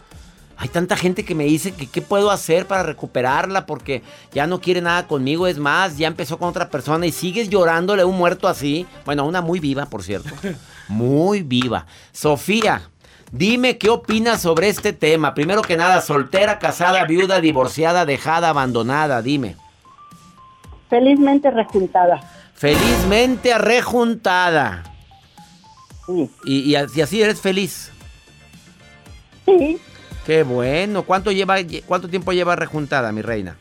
Hay 0.62 0.68
tanta 0.68 0.98
gente 0.98 1.24
que 1.24 1.36
me 1.36 1.46
dice 1.46 1.72
que 1.72 1.88
qué 1.88 2.02
puedo 2.02 2.32
hacer 2.32 2.66
para 2.66 2.84
recuperarla 2.84 3.66
porque 3.66 4.04
ya 4.34 4.46
no 4.46 4.60
quiere 4.60 4.82
nada 4.82 5.08
conmigo. 5.08 5.48
Es 5.48 5.58
más, 5.58 5.98
ya 5.98 6.08
empezó 6.08 6.38
con 6.38 6.50
otra 6.50 6.70
persona 6.70 7.06
y 7.06 7.14
sigues 7.14 7.50
llorándole 7.50 8.02
a 8.02 8.06
un 8.06 8.18
muerto 8.18 8.46
así. 8.46 8.86
Bueno, 9.06 9.22
a 9.22 9.26
una 9.26 9.40
muy 9.40 9.62
viva, 9.62 9.86
por 9.86 10.04
cierto. 10.04 10.30
Muy 10.90 11.44
viva. 11.44 11.86
Sofía, 12.12 12.82
dime 13.32 13.78
qué 13.78 13.90
opinas 13.90 14.42
sobre 14.42 14.70
este 14.70 14.92
tema. 14.92 15.36
Primero 15.36 15.62
que 15.62 15.78
nada, 15.78 16.02
soltera, 16.02 16.58
casada, 16.58 17.06
viuda, 17.06 17.40
divorciada, 17.40 18.08
dejada, 18.08 18.50
abandonada. 18.50 19.22
Dime. 19.22 19.56
Felizmente 20.90 21.52
rejuntada. 21.52 22.22
Felizmente 22.56 23.56
rejuntada. 23.60 24.84
Sí. 26.08 26.30
Y, 26.44 26.76
y 26.76 27.02
así 27.02 27.22
eres 27.22 27.40
feliz. 27.40 27.92
Sí, 29.46 29.80
Qué 30.30 30.44
bueno. 30.44 31.02
¿Cuánto, 31.02 31.32
lleva, 31.32 31.56
¿Cuánto 31.88 32.08
tiempo 32.08 32.32
lleva 32.34 32.56
rejuntada, 32.56 33.12
mi 33.12 33.24
reina? 33.24 33.58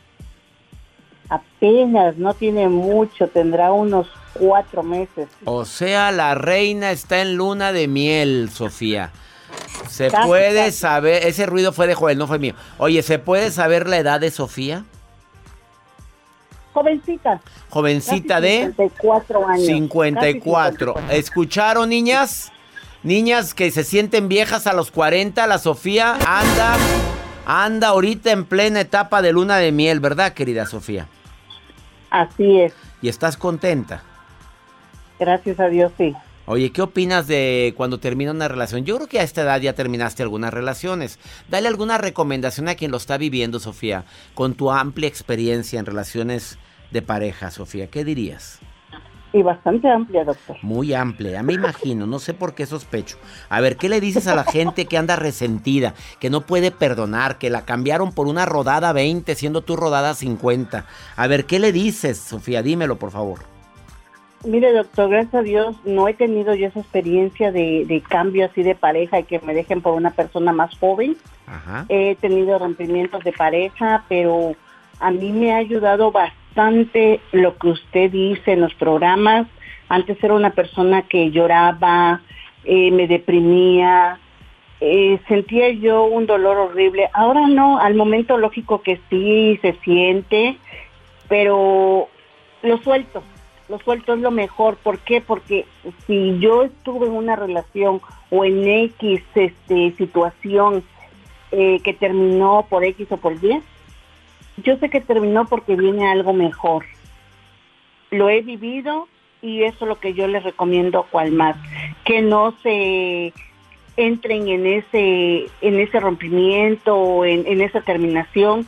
apenas, 1.27 2.15
no 2.17 2.35
tiene 2.35 2.69
mucho, 2.69 3.27
tendrá 3.27 3.71
unos 3.71 4.05
cuatro 4.33 4.83
meses. 4.83 5.29
O 5.45 5.65
sea, 5.65 6.11
la 6.11 6.35
reina 6.35 6.91
está 6.91 7.23
en 7.23 7.37
luna 7.37 7.71
de 7.71 7.87
miel, 7.87 8.51
Sofía. 8.53 9.09
Se 9.87 10.09
Casi, 10.09 10.27
puede 10.27 10.65
casi. 10.65 10.77
saber, 10.77 11.25
ese 11.25 11.47
ruido 11.47 11.73
fue 11.73 11.87
de 11.87 11.95
Joel, 11.95 12.19
no 12.19 12.27
fue 12.27 12.37
mío. 12.37 12.53
Oye, 12.77 13.01
¿se 13.01 13.17
puede 13.17 13.49
saber 13.49 13.89
la 13.89 13.97
edad 13.97 14.19
de 14.19 14.29
Sofía? 14.29 14.85
Jovencita. 16.73 17.41
Jovencita 17.71 18.35
casi 18.35 18.47
de 18.47 18.59
54 18.77 19.47
años. 19.47 19.65
54. 19.65 20.93
Casi 20.93 21.15
¿Escucharon, 21.15 21.89
niñas? 21.89 22.51
Niñas 23.03 23.53
que 23.53 23.71
se 23.71 23.83
sienten 23.83 24.27
viejas 24.27 24.67
a 24.67 24.73
los 24.73 24.91
40, 24.91 25.47
la 25.47 25.57
Sofía 25.57 26.17
anda, 26.27 26.75
anda 27.45 27.87
ahorita 27.89 28.31
en 28.31 28.43
plena 28.45 28.81
etapa 28.81 29.21
de 29.21 29.31
luna 29.31 29.57
de 29.57 29.71
miel, 29.71 29.99
¿verdad, 30.01 30.33
querida 30.33 30.65
Sofía? 30.65 31.07
Así 32.09 32.59
es, 32.59 32.73
¿Y 33.01 33.07
estás 33.07 33.37
contenta? 33.37 34.03
gracias 35.19 35.59
a 35.59 35.67
Dios, 35.67 35.91
sí. 35.97 36.13
Oye, 36.45 36.71
¿qué 36.71 36.81
opinas 36.81 37.27
de 37.27 37.73
cuando 37.77 37.99
termina 37.99 38.31
una 38.31 38.47
relación? 38.47 38.83
Yo 38.83 38.95
creo 38.95 39.07
que 39.07 39.19
a 39.19 39.23
esta 39.23 39.41
edad 39.41 39.61
ya 39.61 39.73
terminaste 39.73 40.23
algunas 40.23 40.51
relaciones. 40.51 41.19
Dale 41.47 41.67
alguna 41.67 41.99
recomendación 41.99 42.67
a 42.69 42.75
quien 42.75 42.89
lo 42.89 42.97
está 42.97 43.17
viviendo, 43.17 43.59
Sofía, 43.59 44.05
con 44.33 44.55
tu 44.55 44.71
amplia 44.71 45.07
experiencia 45.07 45.79
en 45.79 45.85
relaciones 45.85 46.57
de 46.89 47.01
pareja, 47.03 47.51
Sofía. 47.51 47.87
¿Qué 47.87 48.03
dirías? 48.03 48.59
Y 49.31 49.43
bastante 49.43 49.87
amplia, 49.87 50.23
doctor. 50.23 50.57
Muy 50.63 50.93
amplia, 50.93 51.31
ya 51.31 51.43
me 51.43 51.53
imagino, 51.53 52.07
no 52.07 52.17
sé 52.17 52.33
por 52.33 52.55
qué 52.55 52.65
sospecho. 52.65 53.17
A 53.49 53.61
ver, 53.61 53.77
¿qué 53.77 53.87
le 53.87 54.01
dices 54.01 54.27
a 54.27 54.35
la 54.35 54.43
gente 54.43 54.85
que 54.85 54.97
anda 54.97 55.15
resentida, 55.15 55.93
que 56.19 56.31
no 56.31 56.41
puede 56.41 56.71
perdonar, 56.71 57.37
que 57.37 57.51
la 57.51 57.63
cambiaron 57.63 58.11
por 58.11 58.27
una 58.27 58.45
rodada 58.45 58.91
20, 58.91 59.35
siendo 59.35 59.61
tú 59.61 59.75
rodada 59.75 60.15
50? 60.15 60.85
A 61.15 61.27
ver, 61.27 61.45
¿qué 61.45 61.59
le 61.59 61.71
dices, 61.71 62.17
Sofía? 62.17 62.63
Dímelo, 62.63 62.97
por 62.97 63.11
favor. 63.11 63.39
Mire, 64.45 64.71
doctor, 64.73 65.09
gracias 65.09 65.35
a 65.35 65.41
Dios 65.41 65.75
no 65.83 66.07
he 66.07 66.13
tenido 66.13 66.55
yo 66.55 66.67
esa 66.67 66.79
experiencia 66.79 67.51
de, 67.51 67.85
de 67.85 68.01
cambio 68.01 68.45
así 68.45 68.63
de 68.63 68.73
pareja 68.73 69.19
y 69.19 69.25
que 69.25 69.39
me 69.39 69.53
dejen 69.53 69.81
por 69.81 69.93
una 69.93 70.11
persona 70.11 70.53
más 70.53 70.75
joven. 70.79 71.17
Ajá. 71.45 71.85
He 71.89 72.15
tenido 72.15 72.57
rompimientos 72.57 73.23
de 73.23 73.33
pareja, 73.33 74.05
pero 74.07 74.55
a 74.99 75.11
mí 75.11 75.31
me 75.33 75.53
ha 75.53 75.57
ayudado 75.57 76.11
bastante 76.11 76.38
lo 77.31 77.57
que 77.57 77.67
usted 77.69 78.11
dice 78.11 78.53
en 78.53 78.61
los 78.61 78.73
programas. 78.75 79.47
Antes 79.87 80.21
era 80.23 80.33
una 80.33 80.51
persona 80.51 81.03
que 81.03 81.31
lloraba, 81.31 82.21
eh, 82.63 82.91
me 82.91 83.07
deprimía, 83.07 84.19
eh, 84.81 85.19
sentía 85.27 85.69
yo 85.69 86.03
un 86.03 86.25
dolor 86.25 86.57
horrible. 86.57 87.09
Ahora 87.13 87.47
no, 87.47 87.79
al 87.79 87.95
momento 87.95 88.37
lógico 88.37 88.81
que 88.81 88.99
sí 89.09 89.57
se 89.61 89.73
siente, 89.83 90.57
pero 91.27 92.07
lo 92.61 92.77
suelto, 92.79 93.23
lo 93.67 93.79
suelto 93.79 94.13
es 94.13 94.19
lo 94.19 94.31
mejor. 94.31 94.77
¿Por 94.77 94.99
qué? 94.99 95.21
Porque 95.21 95.65
si 96.05 96.37
yo 96.39 96.63
estuve 96.63 97.07
en 97.07 97.13
una 97.13 97.35
relación 97.35 98.01
o 98.29 98.45
en 98.45 98.67
X 98.67 99.21
este, 99.35 99.91
situación 99.97 100.83
eh, 101.51 101.79
que 101.83 101.93
terminó 101.93 102.65
por 102.69 102.83
X 102.83 103.07
o 103.11 103.17
por 103.17 103.33
Y, 103.33 103.61
yo 104.61 104.77
sé 104.77 104.89
que 104.89 105.01
terminó 105.01 105.45
porque 105.45 105.75
viene 105.75 106.09
algo 106.09 106.33
mejor. 106.33 106.85
Lo 108.11 108.29
he 108.29 108.41
vivido 108.41 109.07
y 109.41 109.63
eso 109.63 109.85
es 109.85 109.89
lo 109.89 109.99
que 109.99 110.13
yo 110.13 110.27
les 110.27 110.43
recomiendo 110.43 110.99
a 110.99 111.07
cual 111.07 111.31
más, 111.31 111.55
que 112.03 112.21
no 112.21 112.55
se 112.61 113.33
entren 113.95 114.47
en 114.47 114.65
ese 114.65 115.47
en 115.61 115.79
ese 115.79 115.99
rompimiento 115.99 116.95
o 116.95 117.25
en, 117.25 117.45
en 117.47 117.61
esa 117.61 117.81
terminación 117.81 118.67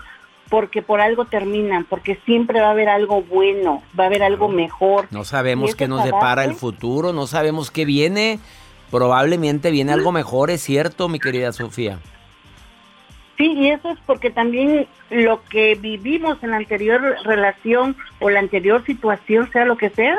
porque 0.52 0.82
por 0.82 1.00
algo 1.00 1.24
terminan, 1.26 1.86
porque 1.86 2.20
siempre 2.26 2.60
va 2.60 2.68
a 2.68 2.72
haber 2.72 2.90
algo 2.90 3.22
bueno, 3.22 3.82
va 3.98 4.04
a 4.04 4.08
haber 4.08 4.22
algo 4.22 4.50
mejor. 4.50 5.08
No 5.10 5.24
sabemos 5.24 5.76
qué 5.76 5.88
nos 5.88 6.04
depara 6.04 6.44
el 6.44 6.56
futuro, 6.56 7.14
no 7.14 7.26
sabemos 7.26 7.72
qué 7.72 7.86
viene. 7.86 8.38
Probablemente 8.92 9.72
viene 9.72 9.94
algo 9.94 10.12
mejor, 10.12 10.52
es 10.52 10.62
cierto, 10.62 11.08
mi 11.08 11.20
querida 11.20 11.54
Sofía. 11.54 12.00
Sí, 13.42 13.54
y 13.54 13.72
eso 13.72 13.90
es 13.90 13.98
porque 14.06 14.30
también 14.30 14.86
lo 15.10 15.42
que 15.46 15.74
vivimos 15.74 16.38
en 16.44 16.52
la 16.52 16.58
anterior 16.58 17.02
relación 17.24 17.96
o 18.20 18.30
la 18.30 18.40
anterior 18.40 18.86
situación, 18.86 19.52
sea 19.52 19.66
lo 19.66 19.78
que 19.78 19.90
sea, 19.90 20.16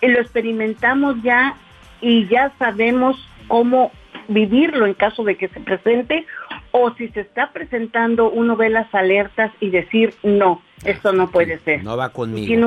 eh, 0.00 0.08
lo 0.08 0.20
experimentamos 0.20 1.16
ya 1.24 1.56
y 2.00 2.28
ya 2.28 2.52
sabemos 2.56 3.16
cómo 3.48 3.90
vivirlo 4.28 4.86
en 4.86 4.94
caso 4.94 5.24
de 5.24 5.34
que 5.34 5.48
se 5.48 5.58
presente 5.58 6.24
o 6.70 6.94
si 6.94 7.08
se 7.08 7.22
está 7.22 7.50
presentando 7.52 8.30
uno 8.30 8.54
ve 8.54 8.70
las 8.70 8.94
alertas 8.94 9.50
y 9.58 9.70
decir 9.70 10.14
no, 10.22 10.62
esto 10.84 11.12
no 11.12 11.32
puede 11.32 11.58
ser. 11.58 11.82
No 11.82 11.96
va 11.96 12.10
conmigo. 12.10 12.46
Tiene. 12.46 12.66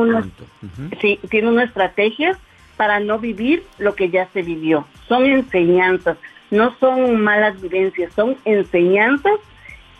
Sí, 0.99 1.21
tiene 1.29 1.47
una 1.47 1.63
estrategia 1.63 2.37
para 2.75 2.99
no 2.99 3.17
vivir 3.17 3.63
lo 3.77 3.95
que 3.95 4.09
ya 4.09 4.27
se 4.33 4.41
vivió. 4.41 4.85
Son 5.07 5.25
enseñanzas, 5.25 6.17
no 6.51 6.75
son 6.79 7.21
malas 7.21 7.61
vivencias, 7.61 8.13
son 8.13 8.37
enseñanzas 8.45 9.39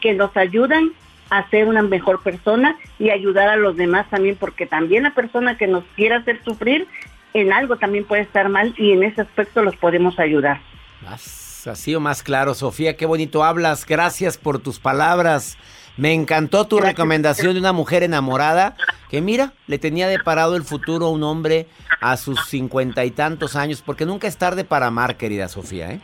que 0.01 0.13
nos 0.13 0.35
ayudan 0.37 0.91
a 1.29 1.49
ser 1.49 1.67
una 1.67 1.81
mejor 1.81 2.21
persona 2.21 2.77
y 2.99 3.09
ayudar 3.09 3.49
a 3.49 3.57
los 3.57 3.75
demás 3.75 4.09
también, 4.09 4.37
porque 4.39 4.65
también 4.65 5.03
la 5.03 5.13
persona 5.13 5.57
que 5.57 5.67
nos 5.67 5.83
quiera 5.95 6.17
hacer 6.17 6.41
sufrir 6.43 6.87
en 7.33 7.51
algo 7.51 7.77
también 7.77 8.05
puede 8.05 8.21
estar 8.21 8.49
mal 8.49 8.73
y 8.77 8.91
en 8.91 9.03
ese 9.03 9.21
aspecto 9.21 9.61
los 9.61 9.75
podemos 9.75 10.17
ayudar. 10.19 10.61
así 11.05 11.95
o 11.95 11.99
más 11.99 12.23
claro, 12.23 12.53
Sofía, 12.53 12.95
qué 12.95 13.05
bonito 13.05 13.43
hablas. 13.43 13.85
Gracias 13.85 14.37
por 14.37 14.59
tus 14.59 14.79
palabras. 14.79 15.57
Me 15.97 16.13
encantó 16.13 16.65
tu 16.65 16.79
recomendación 16.79 17.53
de 17.53 17.59
una 17.59 17.73
mujer 17.73 18.03
enamorada 18.03 18.75
que 19.09 19.21
mira, 19.21 19.53
le 19.67 19.79
tenía 19.79 20.07
deparado 20.07 20.55
el 20.55 20.63
futuro 20.63 21.07
a 21.07 21.11
un 21.11 21.23
hombre 21.23 21.67
a 22.01 22.17
sus 22.17 22.47
cincuenta 22.47 23.03
y 23.03 23.11
tantos 23.11 23.55
años, 23.55 23.81
porque 23.81 24.05
nunca 24.05 24.27
es 24.27 24.37
tarde 24.37 24.63
para 24.63 24.87
amar, 24.87 25.17
querida 25.17 25.47
Sofía. 25.47 25.91
¿eh? 25.91 25.99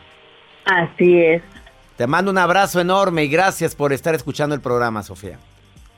Así 0.64 1.20
es. 1.20 1.42
Te 1.96 2.06
mando 2.06 2.30
un 2.30 2.38
abrazo 2.38 2.80
enorme 2.80 3.24
y 3.24 3.28
gracias 3.28 3.74
por 3.74 3.92
estar 3.92 4.14
escuchando 4.14 4.54
el 4.54 4.60
programa, 4.60 5.02
Sofía. 5.02 5.38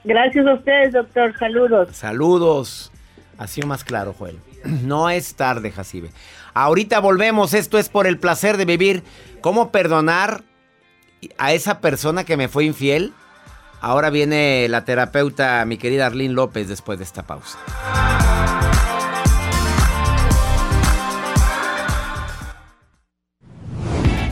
Gracias 0.05 0.46
a 0.46 0.55
ustedes, 0.55 0.92
doctor. 0.92 1.37
Saludos. 1.38 1.88
Saludos. 1.96 2.92
Así 3.38 3.62
más 3.62 3.85
claro, 3.85 4.14
Joel. 4.16 4.38
No 4.83 5.11
es 5.11 5.37
tarde, 5.37 5.70
Jacibe. 5.70 6.11
Ahorita 6.55 7.00
volvemos. 7.00 7.55
Esto 7.55 7.79
es 7.79 7.88
por 7.88 8.07
el 8.07 8.18
placer 8.18 8.57
de 8.57 8.64
vivir. 8.64 9.02
¿Cómo 9.40 9.70
perdonar 9.70 10.42
a 11.38 11.52
esa 11.52 11.81
persona 11.81 12.24
que 12.24 12.37
me 12.37 12.48
fue 12.48 12.64
infiel? 12.64 13.12
Ahora 13.81 14.11
viene 14.11 14.66
la 14.68 14.85
terapeuta, 14.85 15.64
mi 15.66 15.76
querida 15.76 16.07
Arlene 16.07 16.35
López, 16.35 16.66
después 16.68 16.98
de 16.98 17.05
esta 17.05 17.22
pausa. 17.24 17.59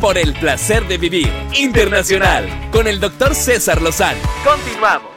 Por 0.05 0.19
el 0.19 0.35
placer 0.35 0.87
de 0.87 0.99
vivir 0.99 1.33
internacional 1.59 2.47
con 2.71 2.87
el 2.87 3.01
doctor 3.01 3.35
César 3.35 3.81
Lozano. 3.81 4.21
Continuamos. 4.45 5.09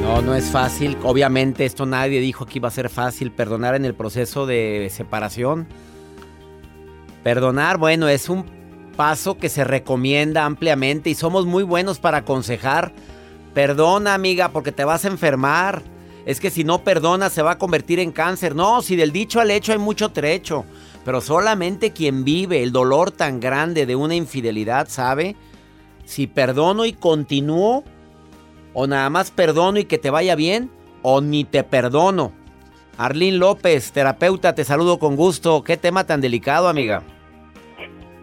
No, 0.00 0.22
no 0.22 0.34
es 0.34 0.46
fácil. 0.46 0.96
Obviamente 1.02 1.66
esto 1.66 1.84
nadie 1.84 2.20
dijo 2.20 2.46
que 2.46 2.56
iba 2.56 2.68
a 2.68 2.70
ser 2.70 2.88
fácil 2.88 3.32
perdonar 3.32 3.74
en 3.74 3.84
el 3.84 3.94
proceso 3.94 4.46
de 4.46 4.88
separación. 4.90 5.68
Perdonar, 7.22 7.76
bueno, 7.76 8.08
es 8.08 8.30
un 8.30 8.46
paso 8.96 9.36
que 9.36 9.50
se 9.50 9.62
recomienda 9.62 10.46
ampliamente 10.46 11.10
y 11.10 11.14
somos 11.14 11.44
muy 11.44 11.64
buenos 11.64 11.98
para 11.98 12.16
aconsejar. 12.16 12.94
Perdona, 13.52 14.14
amiga, 14.14 14.52
porque 14.52 14.72
te 14.72 14.86
vas 14.86 15.04
a 15.04 15.08
enfermar. 15.08 15.82
Es 16.26 16.40
que 16.40 16.50
si 16.50 16.64
no 16.64 16.82
perdonas 16.82 17.32
se 17.32 17.40
va 17.40 17.52
a 17.52 17.58
convertir 17.58 18.00
en 18.00 18.10
cáncer. 18.10 18.54
No, 18.54 18.82
si 18.82 18.96
del 18.96 19.12
dicho 19.12 19.40
al 19.40 19.50
hecho 19.50 19.72
hay 19.72 19.78
mucho 19.78 20.10
trecho. 20.10 20.64
Pero 21.04 21.20
solamente 21.20 21.92
quien 21.92 22.24
vive 22.24 22.64
el 22.64 22.72
dolor 22.72 23.12
tan 23.12 23.38
grande 23.38 23.86
de 23.86 23.94
una 23.94 24.16
infidelidad 24.16 24.88
sabe 24.88 25.36
si 26.04 26.26
perdono 26.26 26.84
y 26.84 26.92
continúo 26.92 27.84
o 28.74 28.86
nada 28.88 29.08
más 29.08 29.30
perdono 29.30 29.78
y 29.78 29.84
que 29.84 29.98
te 29.98 30.10
vaya 30.10 30.34
bien 30.34 30.68
o 31.02 31.20
ni 31.20 31.44
te 31.44 31.62
perdono. 31.62 32.32
Arlín 32.98 33.38
López, 33.38 33.92
terapeuta, 33.92 34.54
te 34.54 34.64
saludo 34.64 34.98
con 34.98 35.14
gusto. 35.14 35.62
Qué 35.62 35.76
tema 35.76 36.04
tan 36.04 36.20
delicado, 36.20 36.66
amiga. 36.66 37.04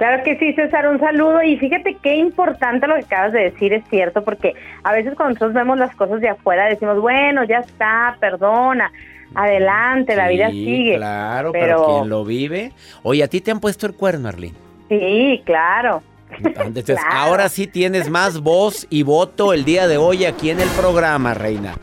Claro 0.04 0.22
que 0.22 0.38
sí, 0.38 0.52
César, 0.52 0.86
un 0.90 1.00
saludo. 1.00 1.42
Y 1.44 1.56
fíjate 1.56 1.96
qué 2.04 2.18
importante 2.18 2.88
lo 2.88 2.96
que 2.96 3.06
acabas 3.06 3.32
de 3.32 3.52
decir, 3.52 3.72
es 3.72 3.86
cierto, 3.90 4.22
porque 4.22 4.54
a 4.84 4.92
veces 4.92 5.14
cuando 5.16 5.36
nosotros 5.36 5.54
vemos 5.54 5.78
las 5.78 5.96
cosas 5.96 6.20
de 6.20 6.28
afuera 6.28 6.66
decimos, 6.66 7.00
bueno, 7.00 7.46
ya 7.46 7.60
está, 7.60 8.18
perdona, 8.20 8.92
adelante, 9.34 10.14
la 10.18 10.28
vida 10.28 10.50
sigue. 10.50 10.98
Claro, 10.98 11.54
pero, 11.54 11.86
quien 11.86 12.10
lo 12.10 12.26
vive. 12.26 12.74
Oye, 13.04 13.24
¿a 13.24 13.30
ti 13.30 13.40
te 13.40 13.52
han 13.52 13.62
puesto 13.62 13.88
el 13.88 13.94
cuerno, 13.94 14.28
Arlene? 14.28 14.56
Sí, 14.90 15.42
claro. 15.46 16.04
Entonces, 16.38 17.00
ahora 17.10 17.48
sí 17.48 17.66
tienes 17.68 18.10
más 18.10 18.42
voz 18.42 18.86
y 18.90 19.04
voto 19.04 19.54
el 19.54 19.64
día 19.64 19.88
de 19.88 19.96
hoy 19.96 20.26
aquí 20.26 20.50
en 20.50 20.60
el 20.60 20.70
programa, 20.72 21.34
Reina. 21.34 21.76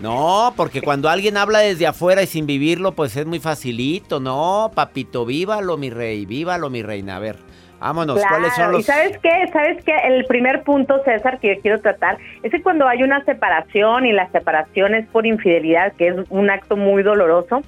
No, 0.00 0.54
porque 0.56 0.80
cuando 0.80 1.08
alguien 1.08 1.36
habla 1.36 1.58
desde 1.58 1.88
afuera 1.88 2.22
y 2.22 2.28
sin 2.28 2.46
vivirlo, 2.46 2.92
pues 2.92 3.16
es 3.16 3.26
muy 3.26 3.40
facilito. 3.40 4.20
No, 4.20 4.70
papito, 4.72 5.26
vívalo, 5.26 5.76
mi 5.76 5.90
rey, 5.90 6.24
vívalo, 6.24 6.70
mi 6.70 6.80
reina. 6.80 7.16
A 7.16 7.18
ver. 7.18 7.43
Vámonos, 7.84 8.18
¿cuáles 8.26 8.54
son 8.54 8.72
los...? 8.72 8.80
Y 8.80 8.82
¿sabes 8.82 9.18
qué? 9.18 9.46
¿Sabes 9.52 9.84
qué? 9.84 9.92
El 10.04 10.24
primer 10.24 10.62
punto, 10.62 11.02
César, 11.04 11.38
que 11.38 11.54
yo 11.54 11.60
quiero 11.60 11.80
tratar, 11.82 12.16
es 12.42 12.50
que 12.50 12.62
cuando 12.62 12.88
hay 12.88 13.02
una 13.02 13.22
separación 13.24 14.06
y 14.06 14.12
la 14.12 14.30
separación 14.30 14.94
es 14.94 15.06
por 15.08 15.26
infidelidad, 15.26 15.92
que 15.92 16.08
es 16.08 16.16
un 16.30 16.48
acto 16.48 16.78
muy 16.78 17.02
doloroso, 17.02 17.60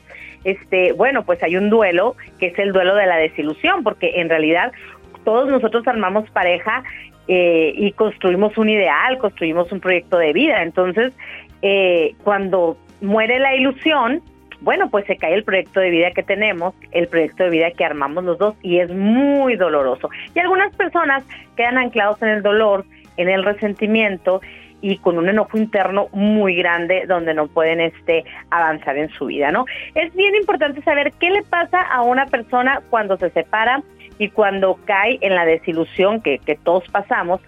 este, 0.45 0.93
bueno, 0.93 1.23
pues 1.25 1.43
hay 1.43 1.59
un 1.59 1.69
duelo, 1.69 2.17
que 2.39 2.47
es 2.47 2.59
el 2.59 2.73
duelo 2.73 2.95
de 2.95 3.05
la 3.05 3.17
desilusión, 3.19 3.83
porque 3.83 4.19
en 4.19 4.31
realidad 4.31 4.73
todos 5.23 5.51
nosotros 5.51 5.87
armamos 5.87 6.31
pareja 6.31 6.83
eh, 7.29 7.75
y 7.77 7.93
construimos 7.93 8.57
un 8.57 8.71
ideal, 8.71 9.19
construimos 9.19 9.71
un 9.71 9.81
proyecto 9.81 10.17
de 10.17 10.33
vida. 10.33 10.63
Entonces, 10.63 11.13
eh, 11.61 12.15
cuando 12.25 12.79
muere 13.03 13.39
la 13.39 13.55
ilusión, 13.55 14.23
bueno, 14.61 14.91
pues 14.91 15.07
se 15.07 15.17
cae 15.17 15.35
el 15.35 15.45
proyecto 15.45 15.81
de 15.81 15.91
vida 15.91 16.11
que 16.13 16.23
tenemos, 16.23 16.75
el 16.93 17.09
proyecto 17.09 17.45
de 17.45 17.51
vida 17.51 17.71
que 17.71 17.85
armamos 17.85 18.25
los 18.25 18.39
dos 18.39 18.55
y 18.63 18.79
es 18.79 18.91
muy 18.91 19.57
doloroso. 19.57 20.11
Y 20.35 20.39
algunas 20.39 20.75
personas 20.77 21.25
quedan 21.57 21.79
anclados 21.79 22.21
en 22.23 22.29
el 22.29 22.43
dolor, 22.43 22.85
en 23.17 23.29
el 23.29 23.45
resentimiento 23.45 24.41
y 24.81 24.99
con 24.99 25.19
un 25.19 25.29
enojo 25.29 25.57
interno 25.57 26.09
muy 26.13 26.55
grande 26.57 27.07
donde 27.07 27.35
no 27.35 27.47
pueden 27.49 27.81
este 27.81 28.25
avanzar 28.51 28.97
en 28.97 29.09
su 29.11 29.27
vida, 29.27 29.51
¿no? 29.51 29.65
Es 29.95 30.15
bien 30.15 30.35
importante 30.35 30.83
saber 30.83 31.13
qué 31.19 31.31
le 31.31 31.43
pasa 31.43 31.81
a 31.83 32.03
una 32.03 32.27
persona 32.27 32.83
cuando 32.91 33.17
se 33.17 33.31
separa 33.31 33.83
y 34.19 34.31
cuando 34.31 34.79
cae 34.85 35.19
en 35.21 35.35
la 35.35 35.45
desilusión 35.45 36.21
que, 36.21 36.39
todos 36.63 36.89
pasamos. 36.89 37.41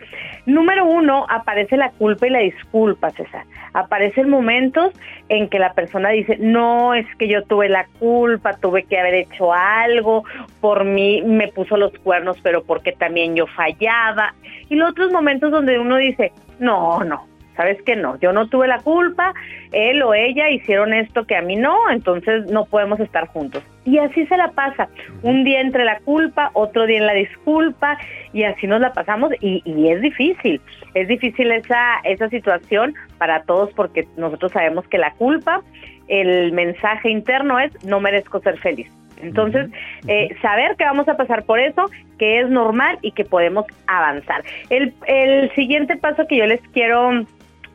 Número 0.47 0.85
uno, 0.85 1.27
aparece 1.29 1.77
la 1.77 1.91
culpa 1.91 2.27
y 2.27 2.31
la 2.31 2.41
disculpa, 2.41 3.11
César. 3.11 3.45
Aparecen 3.73 4.29
momentos 4.29 4.93
en 5.29 5.49
que 5.49 5.59
la 5.59 5.73
persona 5.73 6.11
dice, 6.11 6.37
no, 6.39 6.95
es 6.95 7.07
que 7.17 7.29
yo 7.29 7.43
tuve 7.45 7.69
la 7.69 7.87
culpa, 7.99 8.55
tuve 8.55 8.85
que 8.85 8.99
haber 8.99 9.15
hecho 9.15 9.53
algo, 9.53 10.25
por 10.61 10.85
mí 10.85 11.23
me 11.23 11.49
puso 11.49 11.77
los 11.77 11.93
cuernos, 11.99 12.39
pero 12.43 12.65
porque 12.65 12.93
también 12.93 13.35
yo 13.35 13.47
fallaba. 13.47 14.35
Y 14.69 14.77
los 14.77 14.91
otros 14.91 15.11
momentos 15.13 15.51
donde 15.51 15.79
uno 15.79 15.97
dice, 15.97 16.33
no, 16.59 17.03
no, 17.05 17.27
sabes 17.57 17.83
que 17.83 17.97
no, 17.97 18.19
yo 18.21 18.33
no 18.33 18.49
tuve 18.49 18.69
la 18.69 18.79
culpa, 18.79 19.35
él 19.73 20.03
o 20.03 20.15
ella 20.15 20.49
hicieron 20.49 20.95
esto 20.95 21.25
que 21.25 21.37
a 21.37 21.43
mí 21.43 21.57
no, 21.57 21.91
entonces 21.91 22.47
no 22.51 22.65
podemos 22.67 23.01
estar 23.01 23.27
juntos. 23.27 23.63
Y 23.89 23.97
así 23.97 24.27
se 24.27 24.37
la 24.37 24.51
pasa, 24.51 24.87
un 25.23 25.45
día 25.45 25.63
entre 25.63 25.83
la 25.87 25.99
culpa, 26.01 26.51
otro 26.53 26.85
día 26.85 26.99
en 26.99 27.07
la 27.07 27.15
disculpa, 27.15 27.97
y 28.35 28.43
así 28.43 28.67
nos 28.67 28.83
la 28.83 28.93
pasamos, 28.93 29.33
y, 29.41 29.63
y 29.65 29.89
es 29.89 30.03
difícil, 30.03 30.61
es 30.93 31.09
difícil 31.09 31.51
esa, 31.53 31.95
esa 32.05 32.29
situación 32.29 32.95
para 33.17 33.45
todos 33.45 33.73
porque 33.73 34.07
nosotros 34.19 34.53
sabemos 34.53 34.87
que 34.89 34.99
la 34.99 35.13
culpa, 35.13 35.63
el 36.07 36.53
mensaje 36.53 37.09
interno 37.09 37.59
es 37.59 37.73
no 37.83 37.99
merezco 37.99 38.41
ser 38.41 38.59
feliz. 38.59 38.91
Entonces, 39.23 39.71
eh, 40.07 40.37
saber 40.43 40.77
que 40.77 40.85
vamos 40.85 41.09
a 41.09 41.17
pasar 41.17 41.45
por 41.45 41.59
eso, 41.59 41.87
que 42.19 42.41
es 42.41 42.51
normal 42.51 42.99
y 43.01 43.13
que 43.13 43.25
podemos 43.25 43.65
avanzar. 43.87 44.45
El, 44.69 44.93
el 45.07 45.51
siguiente 45.55 45.97
paso 45.97 46.27
que 46.27 46.37
yo 46.37 46.47
les 46.47 46.61
quiero 46.75 47.25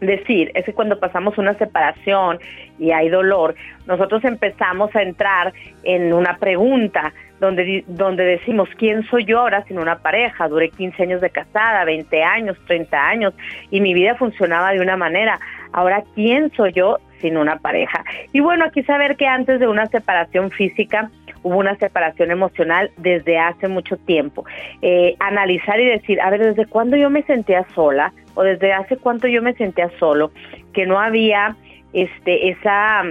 decir 0.06 0.52
es 0.54 0.66
que 0.66 0.74
cuando 0.74 1.00
pasamos 1.00 1.38
una 1.38 1.54
separación 1.54 2.40
y 2.80 2.92
hay 2.92 3.10
dolor, 3.10 3.56
nosotros 3.86 4.24
empezamos 4.24 4.96
a 4.96 5.02
entrar 5.02 5.54
en 5.84 6.14
una 6.14 6.38
pregunta 6.38 7.14
donde, 7.40 7.84
donde 7.88 8.24
decimos, 8.24 8.70
¿quién 8.78 9.04
soy 9.04 9.26
yo 9.26 9.40
ahora 9.40 9.64
sin 9.66 9.78
una 9.78 9.98
pareja? 9.98 10.48
Duré 10.48 10.70
15 10.70 11.04
años 11.04 11.22
de 11.22 11.30
casada, 11.30 11.84
20 11.84 12.24
años, 12.24 12.58
30 12.68 12.98
años 12.98 13.34
y 13.70 13.82
mi 13.82 13.94
vida 13.94 14.16
funcionaba 14.16 14.72
de 14.72 14.80
una 14.80 14.96
manera. 14.96 15.40
Ahora, 15.74 16.04
¿quién 16.16 16.52
soy 16.56 16.72
yo 16.72 17.00
sin 17.20 17.38
una 17.38 17.58
pareja? 17.58 18.04
Y 18.32 18.40
bueno, 18.40 18.66
aquí 18.66 18.84
saber 18.84 19.18
que 19.18 19.28
antes 19.28 19.60
de 19.60 19.68
una 19.68 19.88
separación 19.88 20.52
física, 20.52 21.10
hubo 21.44 21.58
una 21.58 21.76
separación 21.76 22.32
emocional 22.32 22.92
desde 22.98 23.38
hace 23.38 23.68
mucho 23.68 23.98
tiempo. 23.98 24.46
Eh, 24.82 25.16
analizar 25.20 25.80
y 25.80 25.86
decir, 25.86 26.22
a 26.22 26.30
ver, 26.30 26.42
¿desde 26.44 26.66
cuándo 26.66 26.96
yo 26.96 27.10
me 27.10 27.24
sentía 27.24 27.66
sola? 27.76 28.14
¿O 28.36 28.44
desde 28.44 28.74
hace 28.74 28.98
cuánto 28.98 29.28
yo 29.28 29.42
me 29.42 29.54
sentía 29.54 29.90
solo? 30.00 30.32
Que 30.74 30.86
no 30.86 31.00
había 31.00 31.56
este, 31.94 32.50
esa 32.50 33.04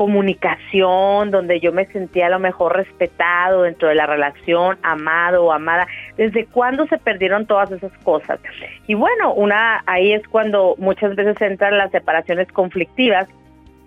comunicación, 0.00 1.30
donde 1.30 1.60
yo 1.60 1.72
me 1.72 1.84
sentía 1.84 2.28
a 2.28 2.30
lo 2.30 2.38
mejor 2.38 2.74
respetado 2.74 3.64
dentro 3.64 3.88
de 3.88 3.94
la 3.94 4.06
relación, 4.06 4.78
amado 4.82 5.44
o 5.44 5.52
amada. 5.52 5.86
¿Desde 6.16 6.46
cuándo 6.46 6.86
se 6.86 6.96
perdieron 6.96 7.44
todas 7.44 7.70
esas 7.70 7.92
cosas? 8.02 8.40
Y 8.86 8.94
bueno, 8.94 9.34
una 9.34 9.82
ahí 9.84 10.14
es 10.14 10.26
cuando 10.28 10.74
muchas 10.78 11.14
veces 11.16 11.38
entran 11.42 11.76
las 11.76 11.90
separaciones 11.90 12.50
conflictivas, 12.50 13.28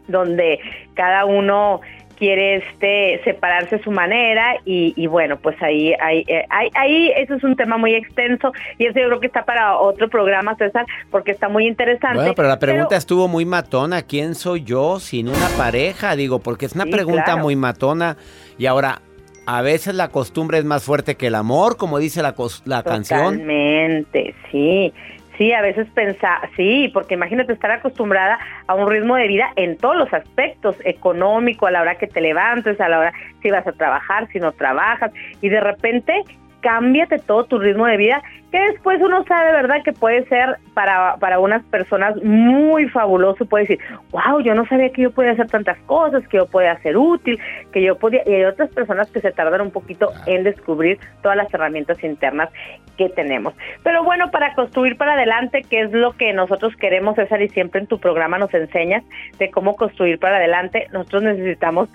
donde 0.07 0.59
cada 0.93 1.25
uno 1.25 1.81
quiere 2.17 2.55
este 2.55 3.21
separarse 3.23 3.75
a 3.75 3.83
su 3.83 3.91
manera 3.91 4.55
y, 4.65 5.07
bueno 5.07 5.37
pues 5.37 5.61
ahí, 5.61 5.93
ahí 5.99 6.25
ahí 6.49 6.69
ahí 6.75 7.11
eso 7.17 7.35
es 7.35 7.43
un 7.43 7.55
tema 7.55 7.77
muy 7.77 7.93
extenso 7.95 8.51
y 8.77 8.85
eso 8.85 8.99
yo 8.99 9.07
creo 9.07 9.19
que 9.19 9.27
está 9.27 9.45
para 9.45 9.77
otro 9.77 10.09
programa 10.09 10.55
César 10.55 10.85
porque 11.11 11.31
está 11.31 11.49
muy 11.49 11.67
interesante. 11.67 12.17
Bueno 12.17 12.33
pero 12.35 12.47
la 12.47 12.59
pregunta 12.59 12.95
estuvo 12.95 13.27
muy 13.27 13.45
matona 13.45 14.01
quién 14.03 14.35
soy 14.35 14.63
yo 14.63 14.99
sin 14.99 15.27
una 15.27 15.47
pareja 15.57 16.15
digo 16.15 16.39
porque 16.39 16.65
es 16.65 16.73
una 16.73 16.85
pregunta 16.85 17.35
muy 17.35 17.55
matona 17.55 18.17
y 18.57 18.65
ahora 18.65 19.01
a 19.45 19.61
veces 19.61 19.95
la 19.95 20.07
costumbre 20.07 20.57
es 20.57 20.65
más 20.65 20.83
fuerte 20.83 21.15
que 21.15 21.27
el 21.27 21.35
amor 21.35 21.77
como 21.77 21.99
dice 21.99 22.21
la, 22.21 22.33
la 22.65 22.83
canción. 22.83 23.39
Totalmente 23.39 24.33
sí 24.51 24.93
Sí, 25.37 25.51
a 25.51 25.61
veces 25.61 25.87
pensar, 25.95 26.49
sí, 26.55 26.91
porque 26.93 27.15
imagínate 27.15 27.53
estar 27.53 27.71
acostumbrada 27.71 28.37
a 28.67 28.75
un 28.75 28.89
ritmo 28.89 29.15
de 29.15 29.27
vida 29.27 29.51
en 29.55 29.77
todos 29.77 29.95
los 29.95 30.13
aspectos, 30.13 30.75
económico, 30.85 31.65
a 31.65 31.71
la 31.71 31.81
hora 31.81 31.95
que 31.95 32.05
te 32.05 32.21
levantes, 32.21 32.79
a 32.79 32.87
la 32.87 32.99
hora 32.99 33.13
si 33.41 33.49
vas 33.49 33.65
a 33.65 33.71
trabajar, 33.71 34.27
si 34.31 34.39
no 34.39 34.51
trabajas, 34.51 35.11
y 35.41 35.49
de 35.49 35.59
repente 35.59 36.23
cámbiate 36.63 37.19
todo 37.19 37.43
tu 37.43 37.59
ritmo 37.59 37.85
de 37.85 37.97
vida, 37.97 38.23
que 38.51 38.59
después 38.71 39.01
uno 39.01 39.23
sabe, 39.25 39.51
¿verdad?, 39.51 39.83
que 39.83 39.91
puede 39.91 40.25
ser 40.27 40.57
para, 40.73 41.17
para 41.17 41.39
unas 41.39 41.63
personas 41.65 42.15
muy 42.23 42.87
fabuloso, 42.87 43.45
puede 43.45 43.65
decir, 43.65 43.79
wow, 44.11 44.39
yo 44.39 44.55
no 44.55 44.65
sabía 44.67 44.91
que 44.91 45.03
yo 45.03 45.11
podía 45.11 45.31
hacer 45.31 45.47
tantas 45.47 45.77
cosas, 45.79 46.27
que 46.27 46.37
yo 46.37 46.47
podía 46.47 46.79
ser 46.81 46.97
útil, 46.97 47.39
que 47.71 47.83
yo 47.83 47.97
podía, 47.97 48.21
y 48.25 48.33
hay 48.33 48.45
otras 48.45 48.69
personas 48.69 49.11
que 49.11 49.19
se 49.19 49.31
tardan 49.31 49.61
un 49.61 49.71
poquito 49.71 50.11
en 50.25 50.43
descubrir 50.43 50.99
todas 51.21 51.35
las 51.35 51.53
herramientas 51.53 52.01
internas 52.03 52.49
que 52.97 53.09
tenemos. 53.09 53.53
Pero 53.83 54.03
bueno, 54.03 54.31
para 54.31 54.53
construir 54.53 54.97
para 54.97 55.13
adelante, 55.13 55.63
que 55.69 55.81
es 55.81 55.91
lo 55.91 56.13
que 56.13 56.31
nosotros 56.31 56.75
queremos, 56.77 57.15
César, 57.15 57.41
y 57.41 57.49
siempre 57.49 57.81
en 57.81 57.87
tu 57.87 57.99
programa 57.99 58.37
nos 58.37 58.53
enseñas 58.53 59.03
de 59.39 59.51
cómo 59.51 59.75
construir 59.75 60.19
para 60.19 60.37
adelante, 60.37 60.87
nosotros 60.93 61.23
necesitamos 61.23 61.89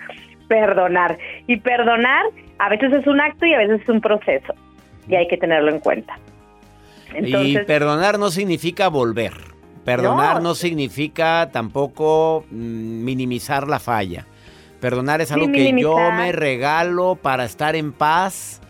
perdonar. 0.49 1.17
Y 1.47 1.57
perdonar 1.57 2.25
a 2.57 2.67
veces 2.67 2.91
es 2.91 3.07
un 3.07 3.21
acto 3.21 3.45
y 3.45 3.53
a 3.53 3.59
veces 3.59 3.81
es 3.81 3.87
un 3.87 4.01
proceso. 4.01 4.53
Y 5.07 5.15
hay 5.15 5.29
que 5.29 5.37
tenerlo 5.37 5.71
en 5.71 5.79
cuenta. 5.79 6.19
y 7.17 7.57
perdonar 7.59 8.19
no 8.19 8.29
significa 8.29 8.89
volver. 8.89 9.31
Perdonar 9.85 10.41
no, 10.41 10.55
significa 10.55 11.49
tampoco 11.51 12.45
mm, 12.51 13.03
minimizar 13.03 13.67
la 13.67 13.79
falla. 13.79 14.25
Perdonar 14.79 15.21
es 15.21 15.31
algo 15.31 15.51
que 15.51 15.73
yo 15.79 15.97
me 16.11 16.31
regalo 16.31 17.15
para 17.15 17.45
estar 17.45 17.75
en 17.75 17.91
paz, 17.91 18.61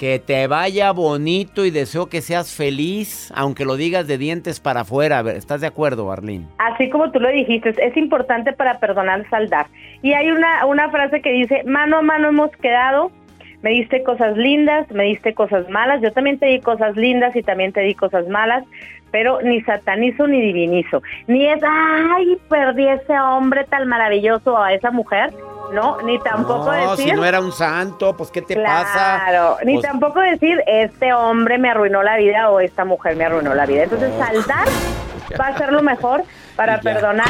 que 0.00 0.18
te 0.18 0.46
vaya 0.46 0.92
bonito 0.92 1.66
y 1.66 1.70
deseo 1.70 2.08
que 2.08 2.22
seas 2.22 2.56
feliz, 2.56 3.30
aunque 3.36 3.66
lo 3.66 3.76
digas 3.76 4.06
de 4.06 4.16
dientes 4.16 4.58
para 4.58 4.80
afuera. 4.80 5.20
¿Estás 5.36 5.60
de 5.60 5.66
acuerdo, 5.66 6.10
Arlene? 6.10 6.46
Así 6.56 6.88
como 6.88 7.10
tú 7.10 7.20
lo 7.20 7.28
dijiste, 7.28 7.74
es 7.78 7.94
importante 7.98 8.54
para 8.54 8.80
perdonar 8.80 9.28
saldar. 9.28 9.66
Y 10.00 10.14
hay 10.14 10.30
una, 10.30 10.64
una 10.64 10.88
frase 10.88 11.20
que 11.20 11.30
dice, 11.32 11.64
mano 11.66 11.98
a 11.98 12.02
mano 12.02 12.28
hemos 12.28 12.50
quedado, 12.62 13.12
me 13.60 13.72
diste 13.72 14.02
cosas 14.02 14.38
lindas, 14.38 14.90
me 14.90 15.04
diste 15.04 15.34
cosas 15.34 15.68
malas, 15.68 16.00
yo 16.00 16.10
también 16.12 16.38
te 16.38 16.46
di 16.46 16.60
cosas 16.60 16.96
lindas 16.96 17.36
y 17.36 17.42
también 17.42 17.74
te 17.74 17.82
di 17.82 17.94
cosas 17.94 18.26
malas, 18.26 18.64
pero 19.10 19.42
ni 19.42 19.60
satanizo 19.60 20.26
ni 20.26 20.40
divinizo, 20.40 21.02
ni 21.26 21.46
es, 21.46 21.60
ay, 21.62 22.38
perdí 22.48 22.88
ese 22.88 23.20
hombre 23.20 23.64
tan 23.64 23.86
maravilloso 23.86 24.56
a 24.56 24.72
esa 24.72 24.90
mujer, 24.92 25.30
no, 25.72 26.00
ni 26.02 26.18
tampoco 26.18 26.72
no, 26.72 26.90
decir... 26.90 27.10
si 27.10 27.16
no 27.16 27.24
era 27.24 27.40
un 27.40 27.52
santo, 27.52 28.16
pues 28.16 28.30
¿qué 28.30 28.42
te 28.42 28.56
pasa? 28.56 29.22
Claro, 29.26 29.56
ni 29.64 29.74
pues 29.74 29.86
tampoco 29.86 30.20
decir, 30.20 30.62
este 30.66 31.12
hombre 31.12 31.58
me 31.58 31.70
arruinó 31.70 32.02
la 32.02 32.16
vida 32.16 32.50
o 32.50 32.60
esta 32.60 32.84
mujer 32.84 33.16
me 33.16 33.24
arruinó 33.24 33.54
la 33.54 33.66
vida. 33.66 33.84
Entonces, 33.84 34.12
saldar 34.18 34.68
va 35.40 35.46
a 35.46 35.58
ser 35.58 35.72
lo 35.72 35.82
mejor 35.82 36.24
para 36.56 36.80
perdonar 36.80 37.28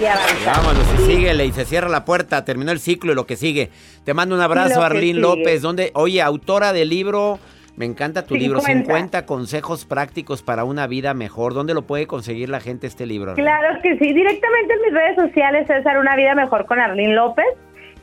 y 0.00 0.04
avanzar. 0.06 0.56
Vámonos, 0.56 0.84
y 0.94 1.02
síguele 1.06 1.46
y 1.46 1.52
se 1.52 1.64
cierra 1.64 1.88
la 1.88 2.04
puerta, 2.04 2.44
terminó 2.44 2.72
el 2.72 2.80
ciclo 2.80 3.12
y 3.12 3.14
lo 3.14 3.26
que 3.26 3.36
sigue. 3.36 3.70
Te 4.04 4.14
mando 4.14 4.34
un 4.34 4.40
abrazo, 4.40 4.82
sigue. 4.90 5.14
López. 5.14 5.62
Donde, 5.62 5.92
oye, 5.94 6.20
autora 6.22 6.72
del 6.72 6.88
libro, 6.88 7.38
me 7.76 7.86
encanta 7.86 8.26
tu 8.26 8.34
libro, 8.34 8.60
50. 8.60 8.86
50 8.86 9.26
consejos 9.26 9.84
prácticos 9.84 10.42
para 10.42 10.64
una 10.64 10.86
vida 10.86 11.14
mejor. 11.14 11.54
¿Dónde 11.54 11.74
lo 11.74 11.82
puede 11.82 12.06
conseguir 12.06 12.48
la 12.48 12.60
gente 12.60 12.86
este 12.86 13.06
libro? 13.06 13.32
Arlene? 13.32 13.48
Claro 13.48 13.80
que 13.82 13.98
sí, 13.98 14.12
directamente 14.12 14.74
en 14.74 14.82
mis 14.82 14.92
redes 14.92 15.16
sociales, 15.16 15.66
César, 15.66 15.98
Una 15.98 16.16
Vida 16.16 16.34
Mejor 16.34 16.66
con 16.66 16.80
Arlene 16.80 17.14
López. 17.14 17.46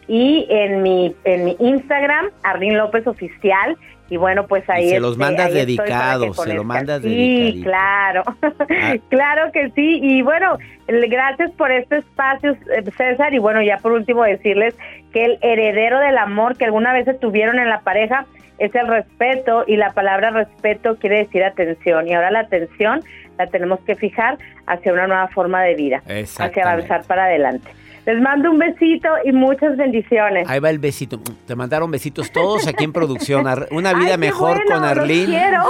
Y 0.10 0.48
en 0.50 0.82
mi, 0.82 1.16
en 1.24 1.46
mi 1.46 1.56
Instagram, 1.60 2.26
Arlene 2.44 2.76
López 2.78 3.08
Oficial. 3.08 3.78
Y 4.12 4.18
bueno, 4.18 4.48
pues 4.48 4.68
ahí 4.72 4.86
Y 4.86 4.90
se 4.90 5.00
los 5.00 5.12
este, 5.12 5.24
mandas 5.24 5.54
dedicados, 5.54 6.36
se 6.36 6.54
lo 6.56 6.64
conozcan. 6.64 6.66
mandas 6.68 7.02
Sí, 7.04 7.08
dedicadito. 7.10 7.64
claro, 7.70 8.24
Ah. 8.42 8.96
claro 9.10 9.52
que 9.52 9.70
sí. 9.76 10.00
Y 10.02 10.22
bueno, 10.24 10.58
gracias 10.88 11.52
por 11.52 11.72
este 11.72 11.98
espacio, 11.98 12.54
eh, 12.76 12.84
César. 12.98 13.34
Y 13.36 13.38
bueno, 13.38 13.62
ya 13.62 13.78
por 13.78 13.92
último 13.92 14.24
decirles 14.24 14.76
que 15.14 15.26
el 15.26 15.38
heredero 15.44 16.00
del 16.00 16.18
amor 16.18 16.58
que 16.58 16.66
alguna 16.66 16.92
vez 16.92 17.06
se 17.06 17.14
tuvieron 17.14 17.60
en 17.60 17.70
la 17.70 17.82
pareja 17.82 18.26
es 18.58 18.74
el 18.76 18.88
respeto 18.88 19.64
y 19.68 19.76
la 19.78 19.92
palabra 19.92 20.32
respeto 20.32 20.98
quiere 20.98 21.20
decir 21.20 21.44
atención. 21.44 22.08
Y 22.08 22.14
ahora 22.16 22.32
la 22.32 22.40
atención 22.42 23.02
la 23.38 23.46
tenemos 23.46 23.80
que 23.82 23.96
fijar 23.96 24.38
hacia 24.66 24.92
una 24.92 25.06
nueva 25.08 25.28
forma 25.28 25.62
de 25.62 25.76
vida, 25.76 26.02
hacia 26.08 26.64
avanzar 26.64 27.04
para 27.06 27.26
adelante. 27.26 27.70
Les 28.10 28.20
mando 28.24 28.50
un 28.50 28.58
besito 28.58 29.08
y 29.24 29.32
muchas 29.32 29.78
bendiciones. 29.78 30.50
Ahí 30.50 30.60
va 30.60 30.72
el 30.72 30.80
besito. 30.80 31.22
Te 31.46 31.56
mandaron 31.56 31.92
besitos 31.92 32.32
todos 32.32 32.66
aquí 32.66 32.84
en 32.84 32.92
producción. 32.92 33.46
Una 33.70 33.94
vida 33.94 34.14
Ay, 34.14 34.18
mejor 34.18 34.58
bueno, 34.58 34.74
con 34.74 34.84
Arlene. 34.84 35.26
quiero. 35.28 35.64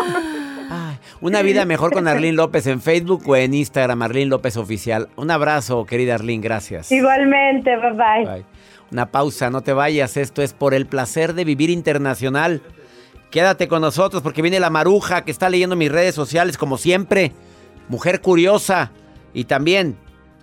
Una 1.20 1.42
vida 1.42 1.66
mejor 1.66 1.92
con 1.92 2.08
Arlene 2.08 2.38
López 2.38 2.66
en 2.68 2.80
Facebook 2.80 3.24
o 3.28 3.36
en 3.36 3.54
Instagram, 3.54 4.04
Arlene 4.04 4.28
López 4.28 4.56
Oficial. 4.56 5.10
Un 5.18 5.32
abrazo, 5.32 5.86
querida 5.86 6.16
Arlene, 6.16 6.42
gracias. 6.42 6.90
Igualmente, 6.94 7.76
bye 7.76 7.92
bye. 7.92 8.34
Bye. 8.36 8.46
Una 8.90 9.08
pausa, 9.08 9.50
no 9.50 9.60
te 9.60 9.74
vayas. 9.74 10.16
Esto 10.16 10.42
es 10.42 10.54
por 10.54 10.74
el 10.74 10.86
placer 10.86 11.34
de 11.34 11.44
vivir 11.44 11.70
internacional. 11.70 12.62
Quédate 13.32 13.68
con 13.68 13.82
nosotros 13.82 14.24
porque 14.24 14.42
viene 14.42 14.62
la 14.62 14.70
maruja 14.70 15.26
que 15.26 15.32
está 15.32 15.50
leyendo 15.50 15.76
mis 15.76 15.92
redes 15.92 16.16
sociales 16.16 16.58
como 16.58 16.78
siempre. 16.78 17.34
Mujer 17.90 18.22
curiosa. 18.22 18.94
Y 19.34 19.44
también, 19.44 19.98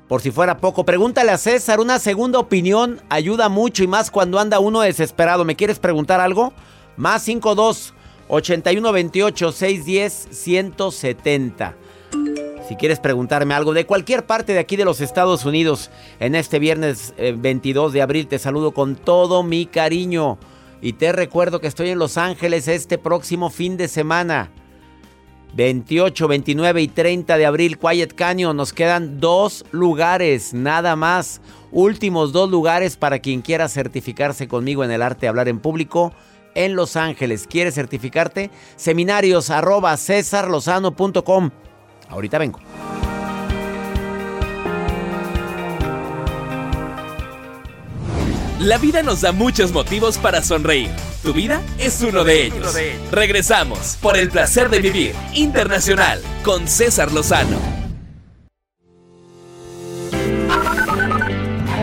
por 0.08 0.22
si 0.22 0.30
fuera 0.30 0.58
poco, 0.58 0.84
pregúntale 0.84 1.32
a 1.32 1.38
César. 1.38 1.80
Una 1.80 1.98
segunda 1.98 2.38
opinión 2.38 3.00
ayuda 3.08 3.48
mucho 3.48 3.82
y 3.82 3.88
más 3.88 4.10
cuando 4.10 4.38
anda 4.38 4.60
uno 4.60 4.80
desesperado. 4.80 5.44
¿Me 5.44 5.56
quieres 5.56 5.80
preguntar 5.80 6.20
algo? 6.20 6.52
Más 6.96 7.22
52 7.22 7.92
81 8.28 8.92
28 8.92 9.52
610 9.52 10.28
170. 10.30 11.76
Si 12.68 12.76
quieres 12.76 13.00
preguntarme 13.00 13.54
algo 13.54 13.74
de 13.74 13.86
cualquier 13.86 14.26
parte 14.26 14.52
de 14.52 14.58
aquí 14.58 14.76
de 14.76 14.84
los 14.84 15.00
Estados 15.00 15.44
Unidos, 15.44 15.90
en 16.18 16.34
este 16.34 16.58
viernes 16.58 17.14
eh, 17.16 17.34
22 17.36 17.92
de 17.92 18.02
abril 18.02 18.26
te 18.26 18.38
saludo 18.38 18.72
con 18.72 18.96
todo 18.96 19.42
mi 19.42 19.66
cariño. 19.66 20.38
Y 20.80 20.92
te 20.92 21.10
recuerdo 21.12 21.60
que 21.60 21.68
estoy 21.68 21.90
en 21.90 21.98
Los 21.98 22.16
Ángeles 22.16 22.68
este 22.68 22.98
próximo 22.98 23.50
fin 23.50 23.76
de 23.76 23.88
semana. 23.88 24.50
28, 25.54 26.28
29 26.28 26.82
y 26.82 26.88
30 26.88 27.38
de 27.38 27.46
abril, 27.46 27.78
Quiet 27.78 28.14
Canyon. 28.14 28.56
Nos 28.56 28.72
quedan 28.72 29.20
dos 29.20 29.64
lugares, 29.70 30.52
nada 30.52 30.96
más. 30.96 31.40
Últimos 31.72 32.32
dos 32.32 32.50
lugares 32.50 32.96
para 32.96 33.18
quien 33.18 33.42
quiera 33.42 33.68
certificarse 33.68 34.48
conmigo 34.48 34.84
en 34.84 34.90
el 34.90 35.02
arte 35.02 35.22
de 35.22 35.28
hablar 35.28 35.48
en 35.48 35.60
público 35.60 36.12
en 36.54 36.74
Los 36.74 36.96
Ángeles. 36.96 37.46
¿Quieres 37.48 37.74
certificarte? 37.74 38.50
Seminarios 38.76 39.50
arroba. 39.50 39.96
Ahorita 42.08 42.38
vengo. 42.38 42.60
La 48.60 48.78
vida 48.78 49.02
nos 49.02 49.20
da 49.20 49.32
muchos 49.32 49.70
motivos 49.70 50.16
para 50.16 50.40
sonreír. 50.40 50.88
Tu 51.22 51.34
vida 51.34 51.60
es 51.78 52.00
uno 52.00 52.24
de 52.24 52.46
ellos. 52.46 52.74
Regresamos 53.12 53.98
por 54.00 54.16
el 54.16 54.30
placer 54.30 54.70
de 54.70 54.80
vivir 54.80 55.14
internacional 55.34 56.20
con 56.42 56.66
César 56.66 57.12
Lozano. 57.12 57.58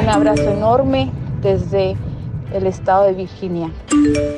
Un 0.02 0.10
abrazo 0.10 0.50
enorme 0.50 1.12
desde 1.44 1.96
el 2.52 2.66
estado 2.66 3.06
de 3.06 3.14
Virginia. 3.14 3.70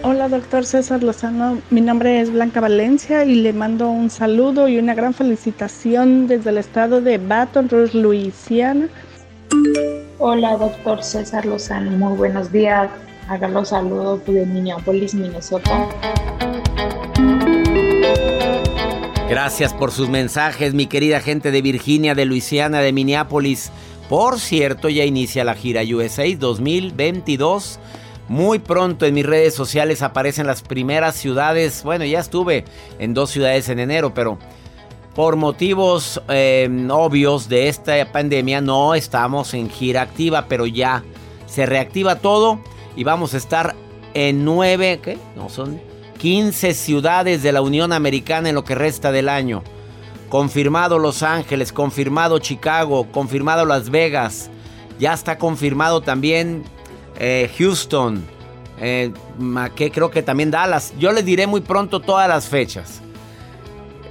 Hola, 0.04 0.28
doctor 0.28 0.66
César 0.66 1.04
Lozano. 1.04 1.60
Mi 1.70 1.80
nombre 1.80 2.20
es 2.20 2.34
Blanca 2.34 2.60
Valencia 2.60 3.24
y 3.24 3.36
le 3.36 3.54
mando 3.54 3.90
un 3.90 4.10
saludo 4.10 4.68
y 4.68 4.78
una 4.78 4.94
gran 4.94 5.14
felicitación 5.14 6.28
desde 6.28 6.50
el 6.50 6.58
estado 6.58 7.00
de 7.00 7.18
Baton 7.18 7.70
Rouge, 7.70 7.98
Luisiana. 7.98 8.90
Hola, 10.18 10.56
doctor 10.56 11.04
César 11.04 11.46
Lozano. 11.46 11.92
Muy 11.92 12.18
buenos 12.18 12.50
días. 12.50 12.90
Haga 13.28 13.50
los 13.50 13.70
saludos 13.70 14.26
de 14.26 14.46
Minneapolis, 14.46 15.14
Minnesota. 15.14 15.90
Gracias 19.28 19.74
por 19.74 19.92
sus 19.92 20.08
mensajes, 20.08 20.74
mi 20.74 20.86
querida 20.86 21.20
gente 21.20 21.52
de 21.52 21.62
Virginia, 21.62 22.16
de 22.16 22.24
Luisiana, 22.24 22.80
de 22.80 22.94
Minneapolis. 22.94 23.72
Por 24.08 24.40
cierto, 24.40 24.88
ya 24.88 25.04
inicia 25.04 25.44
la 25.44 25.54
gira 25.54 25.82
USA 25.82 26.24
2022. 26.38 27.80
Muy 28.30 28.60
pronto 28.60 29.06
en 29.06 29.16
mis 29.16 29.26
redes 29.26 29.54
sociales 29.54 30.02
aparecen 30.02 30.48
las 30.48 30.62
primeras 30.62 31.16
ciudades. 31.16 31.84
Bueno, 31.84 32.06
ya 32.06 32.20
estuve 32.20 32.64
en 33.00 33.14
dos 33.14 33.32
ciudades 33.32 33.68
en 33.68 33.80
enero, 33.80 34.14
pero 34.14 34.38
por 35.16 35.38
motivos 35.38 36.22
eh, 36.28 36.70
obvios 36.92 37.48
de 37.48 37.70
esta 37.70 38.12
pandemia 38.12 38.60
no 38.60 38.94
estamos 38.94 39.54
en 39.54 39.70
gira 39.70 40.02
activa, 40.02 40.46
pero 40.50 40.66
ya 40.66 41.04
se 41.48 41.66
reactiva 41.66 42.18
todo 42.18 42.60
y 42.98 43.06
vamos 43.06 43.34
a 43.34 43.38
estar 43.38 43.76
en 44.14 44.44
nueve, 44.44 45.00
¿qué? 45.02 45.18
No, 45.36 45.50
son 45.50 45.80
15 46.18 46.74
ciudades 46.74 47.44
de 47.44 47.54
la 47.54 47.62
Unión 47.62 47.94
Americana 47.94 48.50
en 48.50 48.56
lo 48.56 48.66
que 48.66 48.76
resta 48.76 49.12
del 49.14 49.30
año. 49.30 49.64
Confirmado 50.28 51.00
Los 51.00 51.24
Ángeles, 51.24 51.72
confirmado 51.72 52.40
Chicago, 52.40 53.08
confirmado 53.12 53.66
Las 53.66 53.90
Vegas. 53.90 54.50
Ya 55.00 55.14
está 55.14 55.38
confirmado 55.38 56.02
también 56.02 56.64
eh, 57.20 57.50
Houston, 57.58 58.26
eh, 58.82 59.14
que 59.76 59.92
creo 59.92 60.10
que 60.10 60.24
también 60.24 60.52
Dallas. 60.52 60.94
Yo 61.00 61.14
les 61.14 61.24
diré 61.24 61.48
muy 61.48 61.62
pronto 61.62 62.02
todas 62.02 62.28
las 62.28 62.48
fechas. 62.48 63.02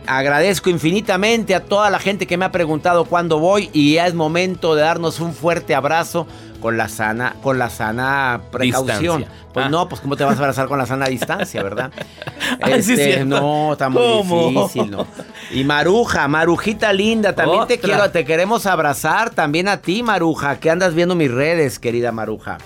Agradezco 0.07 0.71
infinitamente 0.71 1.55
a 1.55 1.61
toda 1.65 1.91
la 1.91 1.99
gente 1.99 2.27
que 2.27 2.37
me 2.37 2.45
ha 2.45 2.53
preguntado 2.53 3.05
cuándo 3.05 3.39
voy 3.39 3.71
y 3.73 3.95
ya 3.95 4.07
es 4.07 4.15
momento 4.15 4.75
de 4.75 4.83
darnos 4.83 5.21
un 5.21 5.35
fuerte 5.35 5.75
abrazo 5.75 6.27
con 6.61 6.77
la 6.79 6.89
sana, 6.89 7.37
con 7.43 7.59
la 7.59 7.69
sana 7.71 8.41
precaución. 8.51 9.19
Distancia. 9.19 9.29
Pues 9.53 9.67
Ah. 9.67 9.69
no, 9.69 9.89
pues 9.89 10.01
cómo 10.01 10.17
te 10.17 10.25
vas 10.25 10.37
a 10.37 10.39
abrazar 10.41 10.67
con 10.67 10.79
la 10.79 10.87
sana 10.87 11.07
distancia, 11.07 11.63
¿verdad? 11.63 11.91
Ah, 12.63 12.71
Este, 12.71 13.25
no, 13.25 13.73
está 13.73 13.89
muy 13.89 14.03
¿Cómo? 14.03 14.49
difícil, 14.51 14.91
¿no? 14.91 15.07
Y 15.51 15.65
Maruja, 15.65 16.27
Marujita 16.29 16.93
linda, 16.93 17.35
también 17.35 17.67
te 17.67 17.79
quiero, 17.79 18.11
te 18.11 18.25
queremos 18.25 18.67
abrazar 18.67 19.31
también 19.31 19.69
a 19.69 19.79
ti, 19.79 20.03
Maruja, 20.03 20.59
que 20.59 20.71
andas 20.71 20.95
viendo 20.95 21.15
mis 21.15 21.31
redes, 21.31 21.79
querida 21.79 22.13
Maruja. 22.13 22.59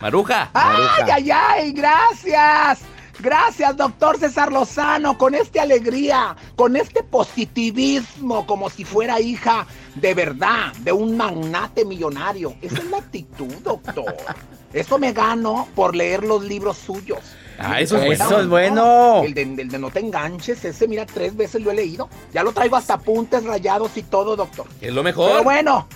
Maruja. 0.00 0.50
¡Ay, 0.52 1.10
ay, 1.12 1.30
ay! 1.30 1.72
¡Gracias! 1.72 2.80
Gracias, 3.18 3.76
doctor 3.76 4.18
César 4.18 4.52
Lozano, 4.52 5.16
con 5.16 5.34
esta 5.34 5.62
alegría, 5.62 6.36
con 6.54 6.76
este 6.76 7.02
positivismo, 7.02 8.46
como 8.46 8.68
si 8.68 8.84
fuera 8.84 9.20
hija 9.20 9.66
de 9.94 10.14
verdad, 10.14 10.74
de 10.80 10.92
un 10.92 11.16
magnate 11.16 11.84
millonario. 11.84 12.54
Esa 12.60 12.78
es 12.78 12.90
la 12.90 12.98
actitud, 12.98 13.52
doctor. 13.62 14.14
Eso 14.72 14.98
me 14.98 15.12
gano 15.12 15.68
por 15.74 15.96
leer 15.96 16.24
los 16.24 16.44
libros 16.44 16.76
suyos. 16.76 17.20
Ah, 17.58 17.80
eso 17.80 17.96
es. 17.96 18.20
Eso 18.20 18.40
es 18.40 18.46
bueno. 18.46 19.22
El 19.24 19.32
de, 19.32 19.42
el 19.42 19.68
de 19.68 19.78
No 19.78 19.90
te 19.90 20.00
enganches, 20.00 20.62
ese, 20.64 20.86
mira, 20.86 21.06
tres 21.06 21.34
veces 21.34 21.62
lo 21.62 21.70
he 21.70 21.74
leído. 21.74 22.08
Ya 22.34 22.42
lo 22.42 22.52
traigo 22.52 22.76
hasta 22.76 22.94
apuntes 22.94 23.44
rayados 23.44 23.96
y 23.96 24.02
todo, 24.02 24.36
doctor. 24.36 24.66
Es 24.80 24.92
lo 24.92 25.02
mejor. 25.02 25.30
Pero 25.30 25.44
bueno, 25.44 25.88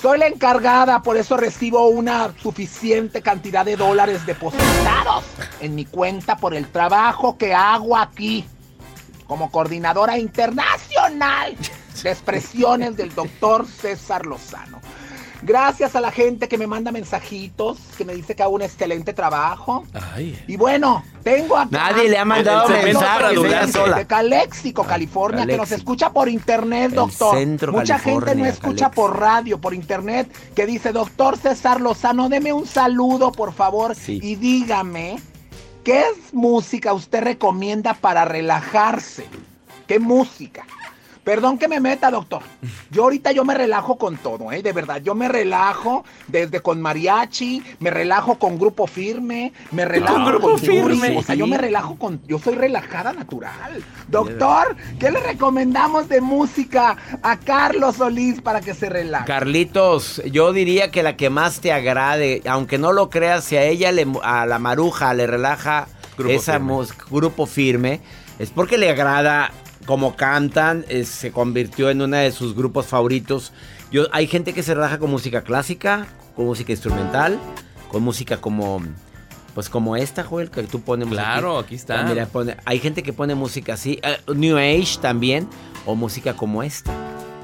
soy 0.00 0.18
la 0.18 0.26
encargada, 0.26 1.02
por 1.02 1.16
eso 1.16 1.36
recibo 1.36 1.88
una 1.88 2.34
suficiente 2.42 3.22
cantidad 3.22 3.64
de 3.64 3.76
dólares 3.76 4.26
depositados 4.26 5.24
en 5.60 5.74
mi 5.74 5.84
cuenta 5.84 6.36
por 6.36 6.54
el 6.54 6.68
trabajo 6.68 7.38
que 7.38 7.54
hago 7.54 7.96
aquí 7.96 8.44
como 9.26 9.50
coordinadora 9.50 10.18
internacional 10.18 11.56
de 12.02 12.10
expresiones 12.10 12.96
del 12.96 13.14
doctor 13.14 13.66
César 13.66 14.26
Lozano. 14.26 14.80
Gracias 15.42 15.94
a 15.96 16.00
la 16.00 16.10
gente 16.10 16.48
que 16.48 16.58
me 16.58 16.66
manda 16.66 16.92
mensajitos, 16.92 17.78
que 17.96 18.04
me 18.04 18.14
dice 18.14 18.34
que 18.34 18.42
hago 18.42 18.54
un 18.54 18.62
excelente 18.62 19.12
trabajo. 19.12 19.84
Ay. 20.14 20.42
Y 20.46 20.56
bueno, 20.56 21.04
tengo 21.26 21.56
acá 21.56 21.68
Nadie 21.72 22.08
le 22.08 22.18
ha 22.18 22.24
mandado 22.24 22.72
ella 22.72 23.66
sola. 23.66 23.96
de 23.96 24.06
Caléxico, 24.06 24.84
California, 24.84 25.44
que 25.44 25.56
nos 25.56 25.72
escucha 25.72 26.12
por 26.12 26.28
internet, 26.28 26.92
doctor. 26.92 27.36
centro 27.36 27.72
Mucha 27.72 27.98
gente 27.98 28.36
no 28.36 28.46
escucha 28.46 28.92
por 28.92 29.18
radio, 29.18 29.60
por 29.60 29.74
internet, 29.74 30.32
que 30.54 30.66
dice, 30.66 30.92
doctor 30.92 31.36
César 31.36 31.80
Lozano, 31.80 32.28
deme 32.28 32.52
un 32.52 32.64
saludo, 32.64 33.32
por 33.32 33.52
favor, 33.52 33.96
y 34.06 34.36
dígame, 34.36 35.18
¿qué 35.82 36.02
es 36.02 36.32
música 36.32 36.92
usted 36.92 37.24
recomienda 37.24 37.94
para 37.94 38.24
relajarse? 38.24 39.26
¿Qué 39.88 39.98
música? 39.98 40.64
Perdón 41.26 41.58
que 41.58 41.66
me 41.66 41.80
meta, 41.80 42.08
doctor. 42.08 42.40
Yo 42.92 43.02
ahorita 43.02 43.32
yo 43.32 43.44
me 43.44 43.52
relajo 43.52 43.98
con 43.98 44.16
todo, 44.16 44.52
¿eh? 44.52 44.62
De 44.62 44.72
verdad, 44.72 45.02
yo 45.02 45.16
me 45.16 45.26
relajo 45.26 46.04
desde 46.28 46.60
con 46.60 46.80
mariachi, 46.80 47.64
me 47.80 47.90
relajo 47.90 48.38
con 48.38 48.60
grupo 48.60 48.86
firme, 48.86 49.52
me 49.72 49.84
relajo 49.84 50.14
con, 50.14 50.24
Grupo 50.26 50.56
Yuri, 50.58 50.96
Firme. 50.96 51.18
O 51.18 51.22
sea, 51.24 51.34
yo 51.34 51.48
me 51.48 51.58
relajo 51.58 51.96
con, 51.96 52.20
yo 52.28 52.38
soy 52.38 52.54
relajada 52.54 53.12
natural. 53.12 53.82
Doctor, 54.06 54.76
¿qué 55.00 55.10
le 55.10 55.18
recomendamos 55.18 56.08
de 56.08 56.20
música 56.20 56.96
a 57.20 57.36
Carlos 57.40 57.96
Solís 57.96 58.40
para 58.40 58.60
que 58.60 58.72
se 58.72 58.88
relaje? 58.88 59.26
Carlitos, 59.26 60.22
yo 60.30 60.52
diría 60.52 60.92
que 60.92 61.02
la 61.02 61.16
que 61.16 61.28
más 61.28 61.58
te 61.60 61.72
agrade, 61.72 62.40
aunque 62.48 62.78
no 62.78 62.92
lo 62.92 63.10
creas, 63.10 63.42
si 63.42 63.56
a 63.56 63.64
ella, 63.64 63.90
le- 63.90 64.06
a 64.22 64.46
la 64.46 64.60
maruja, 64.60 65.12
le 65.12 65.26
relaja 65.26 65.88
Grupo 66.16 66.32
esa 66.32 66.52
Firme. 66.52 66.66
mus- 66.72 66.94
grupo 67.10 67.46
firme, 67.46 68.00
es 68.38 68.50
porque 68.50 68.78
le 68.78 68.90
agrada 68.90 69.50
como 69.86 70.16
cantan, 70.16 70.84
eh, 70.88 71.04
se 71.04 71.30
convirtió 71.32 71.90
en 71.90 72.02
uno 72.02 72.16
de 72.16 72.32
sus 72.32 72.54
grupos 72.54 72.86
favoritos. 72.86 73.52
Yo, 73.90 74.06
hay 74.12 74.26
gente 74.26 74.52
que 74.52 74.62
se 74.62 74.74
relaja 74.74 74.98
con 74.98 75.10
música 75.10 75.42
clásica, 75.42 76.06
con 76.34 76.44
música 76.46 76.72
instrumental, 76.72 77.38
con 77.90 78.02
música 78.02 78.38
como, 78.40 78.82
pues 79.54 79.68
como 79.70 79.96
esta, 79.96 80.24
Joel, 80.24 80.50
que 80.50 80.62
tú 80.64 80.80
pones. 80.80 81.08
Claro, 81.08 81.58
aquí 81.58 81.76
está. 81.76 82.02
Mira, 82.02 82.26
pone- 82.26 82.56
hay 82.64 82.78
gente 82.80 83.02
que 83.02 83.12
pone 83.12 83.34
música 83.34 83.74
así, 83.74 83.98
eh, 84.02 84.18
New 84.34 84.56
Age 84.58 84.98
también, 85.00 85.48
o 85.86 85.94
música 85.94 86.34
como 86.34 86.62
esta. 86.62 86.92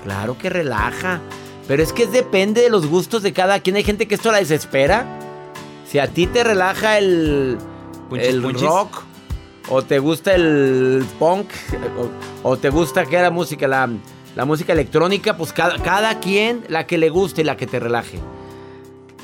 Claro 0.05 0.37
que 0.37 0.51
relaja. 0.51 1.21
Pero 1.69 1.81
es 1.85 1.93
que 1.93 2.09
depende 2.09 2.61
de 2.61 2.71
los 2.71 2.87
gustos 2.89 3.23
de 3.23 3.33
cada 3.33 3.61
quien. 3.61 3.77
Hay 3.77 3.85
gente 3.85 4.09
que 4.09 4.17
esto 4.17 4.33
la 4.33 4.39
desespera. 4.39 5.07
Si 5.89 6.01
a 6.01 6.09
ti 6.09 6.27
te 6.27 6.43
relaja 6.43 6.99
el, 6.99 7.57
Punchis, 8.11 8.29
el 8.29 8.43
punchis. 8.43 8.63
rock, 8.63 9.05
o 9.69 9.83
te 9.83 9.99
gusta 9.99 10.35
el 10.35 11.05
punk, 11.19 11.49
o, 12.43 12.57
te 12.57 12.71
gusta 12.71 13.07
que 13.07 13.17
era 13.17 13.31
música, 13.31 13.69
la, 13.69 13.89
la 14.35 14.45
música 14.45 14.73
electrónica, 14.73 15.37
pues 15.37 15.53
cada, 15.53 15.79
cada 15.79 16.21
quien 16.21 16.65
la 16.69 16.87
que 16.87 16.99
le 16.99 17.11
guste 17.11 17.43
y 17.43 17.45
la 17.45 17.57
que 17.57 17.67
te 17.67 17.81
relaje. 17.81 18.19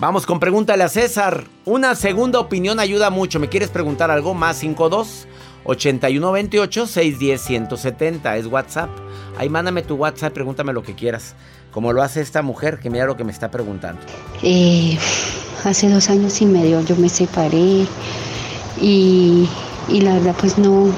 Vamos 0.01 0.27
con 0.27 0.39
pregúntale 0.39 0.85
a 0.85 0.89
César. 0.89 1.45
Una 1.65 1.97
segunda 1.97 2.39
opinión 2.39 2.79
ayuda 2.79 3.11
mucho. 3.11 3.41
¿Me 3.41 3.49
quieres 3.49 3.69
preguntar 3.71 4.13
algo? 4.13 4.33
Más 4.33 4.59
52 4.59 5.27
8128 5.65 6.87
610 6.87 7.41
170 7.41 8.37
es 8.37 8.47
WhatsApp. 8.47 8.91
Ahí 9.37 9.49
mándame 9.49 9.83
tu 9.83 9.97
WhatsApp, 9.97 10.33
pregúntame 10.33 10.73
lo 10.73 10.83
que 10.83 10.95
quieras. 10.95 11.35
Como 11.73 11.93
lo 11.93 12.03
hace 12.03 12.21
esta 12.21 12.43
mujer 12.43 12.79
que 12.79 12.91
mira 12.91 13.07
lo 13.07 13.17
que 13.17 13.25
me 13.25 13.33
está 13.33 13.51
preguntando. 13.51 14.01
Eh, 14.43 14.97
hace 15.65 15.89
dos 15.89 16.09
años 16.11 16.41
y 16.41 16.47
medio 16.47 16.81
yo 16.83 16.95
me 16.97 17.09
separé 17.09 17.85
y, 18.81 19.49
y 19.89 20.01
la 20.01 20.15
verdad 20.15 20.37
pues 20.39 20.59
no, 20.59 20.89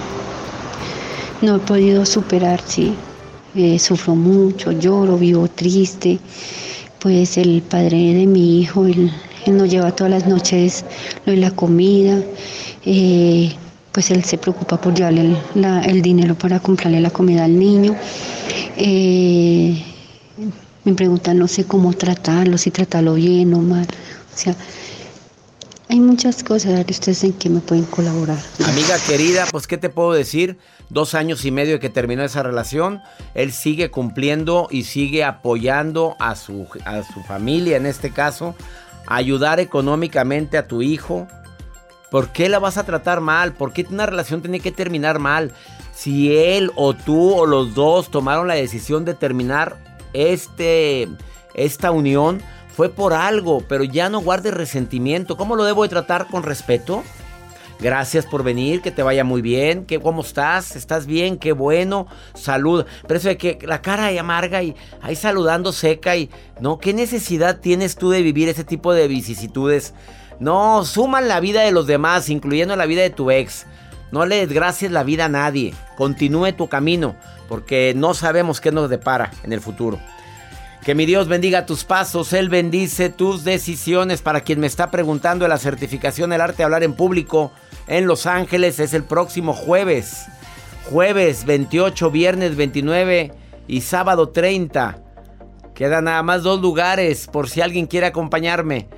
no 1.43 1.57
he 1.57 1.59
podido 1.61 2.05
superar, 2.07 2.61
sí. 2.67 2.95
Eh, 3.55 3.79
sufro 3.79 4.15
mucho, 4.15 4.73
lloro, 4.73 5.17
vivo 5.19 5.49
triste. 5.49 6.19
Pues 7.01 7.39
el 7.39 7.63
padre 7.63 8.15
de 8.15 8.27
mi 8.27 8.61
hijo, 8.61 8.87
él, 8.87 9.11
él 9.47 9.57
nos 9.57 9.71
lleva 9.71 9.91
todas 9.93 10.13
las 10.13 10.27
noches 10.27 10.85
lo 11.25 11.33
de 11.33 11.39
la 11.39 11.51
comida. 11.51 12.21
eh, 12.85 13.53
pues 13.93 14.11
él 14.11 14.25
se 14.25 14.39
preocupa 14.39 14.81
por 14.81 14.95
llevarle 14.95 15.37
el, 15.85 16.03
dinero 16.03 16.37
para 16.37 16.61
comprarle 16.61 17.01
la 17.01 17.11
comida 17.11 17.45
al 17.45 17.59
niño. 17.59 17.97
Eh, 18.77 19.83
me 20.85 20.95
preguntan, 20.95 21.39
no 21.39 21.49
sé 21.49 21.65
cómo 21.65 21.93
tratarlo, 21.93 22.57
si 22.57 22.71
tratarlo 22.71 23.15
bien 23.15 23.53
o 23.55 23.59
mal. 23.59 23.87
O 24.33 24.39
sea, 24.39 24.55
hay 25.91 25.99
muchas 25.99 26.45
cosas, 26.45 26.73
a 26.73 26.77
ver 26.77 26.87
ustedes 26.89 27.25
en 27.25 27.33
qué 27.33 27.51
me 27.51 27.59
pueden 27.59 27.85
colaborar. 27.85 28.39
Amiga 28.65 28.97
querida, 29.09 29.45
pues 29.51 29.67
¿qué 29.67 29.77
te 29.77 29.89
puedo 29.89 30.13
decir? 30.13 30.57
Dos 30.89 31.15
años 31.15 31.45
y 31.45 31.51
medio 31.51 31.75
de 31.75 31.81
que 31.81 31.91
terminó 31.91 32.23
esa 32.23 32.45
relación. 32.45 33.01
Él 33.35 33.51
sigue 33.51 33.91
cumpliendo 33.91 34.69
y 34.71 34.85
sigue 34.85 35.25
apoyando 35.25 36.15
a 36.21 36.37
su, 36.37 36.69
a 36.85 37.03
su 37.03 37.21
familia, 37.25 37.77
en 37.77 37.87
este 37.87 38.11
caso, 38.11 38.55
ayudar 39.09 39.59
económicamente 39.59 40.59
a 40.59 40.69
tu 40.69 40.81
hijo. 40.81 41.27
¿Por 42.13 42.29
qué 42.29 42.49
la 42.49 42.61
vas 42.61 42.79
a 42.79 42.85
tratar 42.85 43.21
mal? 43.21 43.53
¿Por 43.53 43.73
qué 43.73 43.85
una 43.91 44.07
relación 44.07 44.43
tiene 44.43 44.61
que 44.61 44.71
terminar 44.71 45.19
mal? 45.19 45.53
Si 45.93 46.37
él 46.37 46.71
o 46.77 46.95
tú 46.95 47.35
o 47.35 47.47
los 47.47 47.75
dos 47.75 48.13
tomaron 48.13 48.47
la 48.47 48.55
decisión 48.55 49.05
de 49.05 49.15
terminar 49.15 49.77
este, 50.13 51.09
esta 51.55 51.91
unión, 51.91 52.41
fue 52.75 52.89
por 52.89 53.13
algo, 53.13 53.63
pero 53.69 53.85
ya 53.85 54.09
no 54.09 54.21
guardes 54.21 54.55
resentimiento. 54.55 55.37
¿Cómo 55.37 55.57
lo 55.57 55.65
debo 55.65 55.83
de 55.83 55.89
tratar 55.89 56.27
con 56.29 56.43
respeto? 56.43 57.03
Gracias 57.81 58.27
por 58.27 58.43
venir, 58.43 58.83
que 58.83 58.91
te 58.91 59.03
vaya 59.03 59.25
muy 59.25 59.41
bien. 59.41 59.87
¿Qué, 59.87 60.01
¿Cómo 60.01 60.21
estás? 60.21 60.77
¿Estás 60.77 61.07
bien? 61.07 61.39
Qué 61.39 61.53
bueno. 61.53 62.07
Salud. 62.35 62.85
Pero 63.07 63.19
eso 63.19 63.29
de 63.29 63.39
que 63.39 63.59
la 63.63 63.81
cara 63.81 64.07
ahí 64.07 64.19
amarga 64.19 64.63
y 64.63 64.77
ahí 65.01 65.17
saludando 65.17 65.73
seca 65.73 66.15
y... 66.15 66.31
No, 66.61 66.79
¿qué 66.79 66.93
necesidad 66.93 67.61
tienes 67.61 67.97
tú 67.97 68.11
de 68.11 68.21
vivir 68.21 68.51
ese 68.51 68.65
tipo 68.65 68.93
de 68.93 69.09
vicisitudes? 69.09 69.95
No, 70.41 70.85
suman 70.85 71.27
la 71.27 71.41
vida 71.41 71.63
de 71.63 71.73
los 71.73 71.87
demás, 71.87 72.29
incluyendo 72.29 72.77
la 72.77 72.85
vida 72.85 73.01
de 73.01 73.11
tu 73.11 73.31
ex. 73.31 73.67
No 74.13 74.27
le 74.27 74.37
desgracies 74.37 74.91
la 74.91 75.03
vida 75.03 75.27
a 75.27 75.31
nadie. 75.31 75.75
Continúe 75.97 76.53
tu 76.53 76.69
camino, 76.69 77.17
porque 77.49 77.95
no 77.97 78.13
sabemos 78.13 78.61
qué 78.61 78.73
nos 78.73 78.91
depara 78.91 79.31
en 79.43 79.55
el 79.55 79.61
futuro. 79.61 79.99
Que 80.85 80.95
mi 80.95 81.05
Dios 81.05 81.29
bendiga 81.29 81.67
tus 81.67 81.85
pasos, 81.85 82.33
Él 82.33 82.49
bendice 82.49 83.11
tus 83.11 83.45
decisiones. 83.45 84.23
Para 84.23 84.41
quien 84.41 84.61
me 84.61 84.67
está 84.67 84.91
preguntando 84.91 85.47
la 85.47 85.59
certificación 85.59 86.31
del 86.31 86.41
arte 86.41 86.59
de 86.59 86.65
hablar 86.65 86.83
en 86.83 86.95
público 86.95 87.53
en 87.87 88.07
Los 88.07 88.25
Ángeles, 88.25 88.81
es 88.81 88.95
el 88.95 89.05
próximo 89.05 89.53
jueves. 89.53 90.25
Jueves 90.91 91.45
28, 91.45 92.11
viernes 92.11 92.57
29 92.57 93.33
y 93.69 93.83
sábado 93.83 94.31
30. 94.31 95.03
Quedan 95.75 96.05
nada 96.05 96.23
más 96.23 96.43
dos 96.43 96.61
lugares 96.63 97.27
por 97.27 97.51
si 97.51 97.61
alguien 97.61 97.87
quiere 97.87 98.07
acompañarme. 98.07 98.89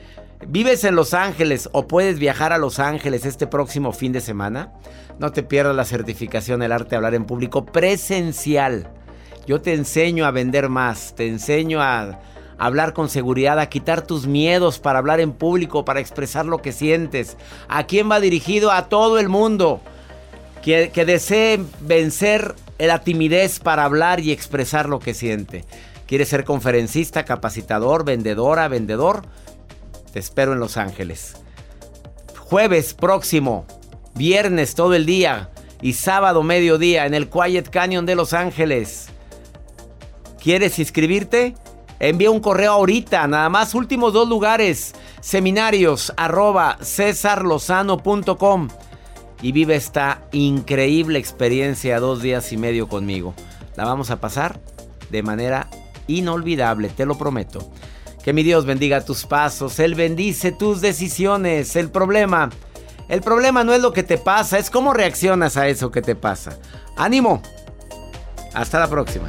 ¿Vives 0.47 0.85
en 0.85 0.95
Los 0.95 1.15
Ángeles 1.15 1.69
o 1.73 1.89
puedes 1.89 2.21
viajar 2.21 2.53
a 2.53 2.59
Los 2.59 2.79
Ángeles 2.79 3.27
este 3.27 3.49
próximo 3.49 3.93
fin 3.93 4.13
de 4.13 4.21
semana? 4.21 4.73
No 5.19 5.33
te 5.33 5.43
pierdas 5.43 5.75
la 5.75 5.85
certificación 5.85 6.61
del 6.61 6.73
arte 6.73 6.91
de 6.91 6.97
hablar 6.97 7.15
en 7.15 7.25
público 7.25 7.67
presencial. 7.67 8.89
Yo 9.47 9.61
te 9.61 9.75
enseño 9.75 10.25
a 10.25 10.31
vender 10.31 10.69
más, 10.69 11.15
te 11.17 11.27
enseño 11.27 11.83
a 11.83 12.21
hablar 12.59 12.93
con 12.93 13.09
seguridad, 13.09 13.59
a 13.59 13.69
quitar 13.69 14.03
tus 14.03 14.27
miedos 14.27 14.79
para 14.79 15.01
hablar 15.01 15.21
en 15.21 15.33
público, 15.33 15.85
para 15.85 16.01
expresar 16.01 16.47
lo 16.47 16.63
que 16.63 16.73
sientes. 16.73 17.37
¿A 17.69 17.85
quién 17.85 18.11
va 18.11 18.21
dirigido? 18.21 18.71
A 18.71 18.89
todo 18.89 19.19
el 19.19 19.29
mundo. 19.29 19.81
que, 20.63 20.89
desee 21.05 21.61
vencer 21.81 22.55
la 22.79 23.03
timidez 23.03 23.59
para 23.59 23.85
hablar 23.85 24.21
y 24.21 24.31
expresar 24.31 24.89
lo 24.89 25.01
que 25.01 25.13
siente. 25.13 25.65
¿Quieres 26.07 26.29
ser 26.29 26.45
conferencista, 26.45 27.25
capacitador, 27.25 28.05
vendedora, 28.05 28.69
vendedor? 28.69 29.23
Te 30.13 30.21
espero 30.21 30.53
en 30.53 30.61
Los 30.61 30.77
Ángeles. 30.77 31.37
Jueves 32.39 32.95
próximo, 32.95 33.67
viernes 34.15 34.75
todo 34.75 34.95
el 34.95 35.07
día 35.07 35.51
y 35.81 35.95
sábado 35.95 36.43
mediodía 36.43 37.07
en 37.07 37.15
el 37.15 37.29
Quiet 37.29 37.71
Canyon 37.71 38.07
de 38.07 38.15
Los 38.15 38.35
Ángeles. 38.35 39.09
¿Quieres 40.43 40.81
inscribirte? 40.81 41.55
Envía 42.01 42.33
un 42.33 42.41
correo 42.41 42.73
ahorita, 42.73 43.29
nada 43.29 43.49
más 43.49 43.77
últimos 43.77 44.13
dos 44.13 44.29
lugares, 44.29 44.93
seminarios 45.21 46.13
arroba 46.17 46.79
y 49.41 49.53
vive 49.53 49.77
esta 49.77 50.23
increíble 50.33 51.21
experiencia 51.21 52.01
dos 52.01 52.23
días 52.23 52.53
y 52.53 52.57
medio 52.57 52.89
conmigo. 52.89 53.35
La 53.77 53.85
vamos 53.85 54.11
a 54.11 54.21
pasar 54.21 54.59
de 55.11 55.23
manera 55.23 55.69
inolvidable, 56.09 56.89
te 56.89 57.07
lo 57.07 57.17
prometo. 57.17 57.71
Que 58.25 58.33
mi 58.33 58.43
Dios 58.43 58.67
bendiga 58.67 59.05
tus 59.05 59.27
pasos, 59.27 59.79
Él 59.79 59.95
bendice 59.95 60.51
tus 60.51 60.81
decisiones. 60.81 61.77
El 61.77 61.89
problema, 61.89 62.51
el 63.09 63.21
problema 63.21 63.63
no 63.63 63.73
es 63.75 63.81
lo 63.81 63.93
que 63.93 64.03
te 64.03 64.19
pasa, 64.19 64.59
es 64.59 64.71
cómo 64.71 64.93
reaccionas 64.93 65.57
a 65.57 65.69
eso 65.69 65.93
que 65.93 66.03
te 66.03 66.17
pasa. 66.17 66.59
Ánimo. 66.97 67.41
Hasta 68.55 68.81
la 68.81 68.89
próxima. 68.89 69.29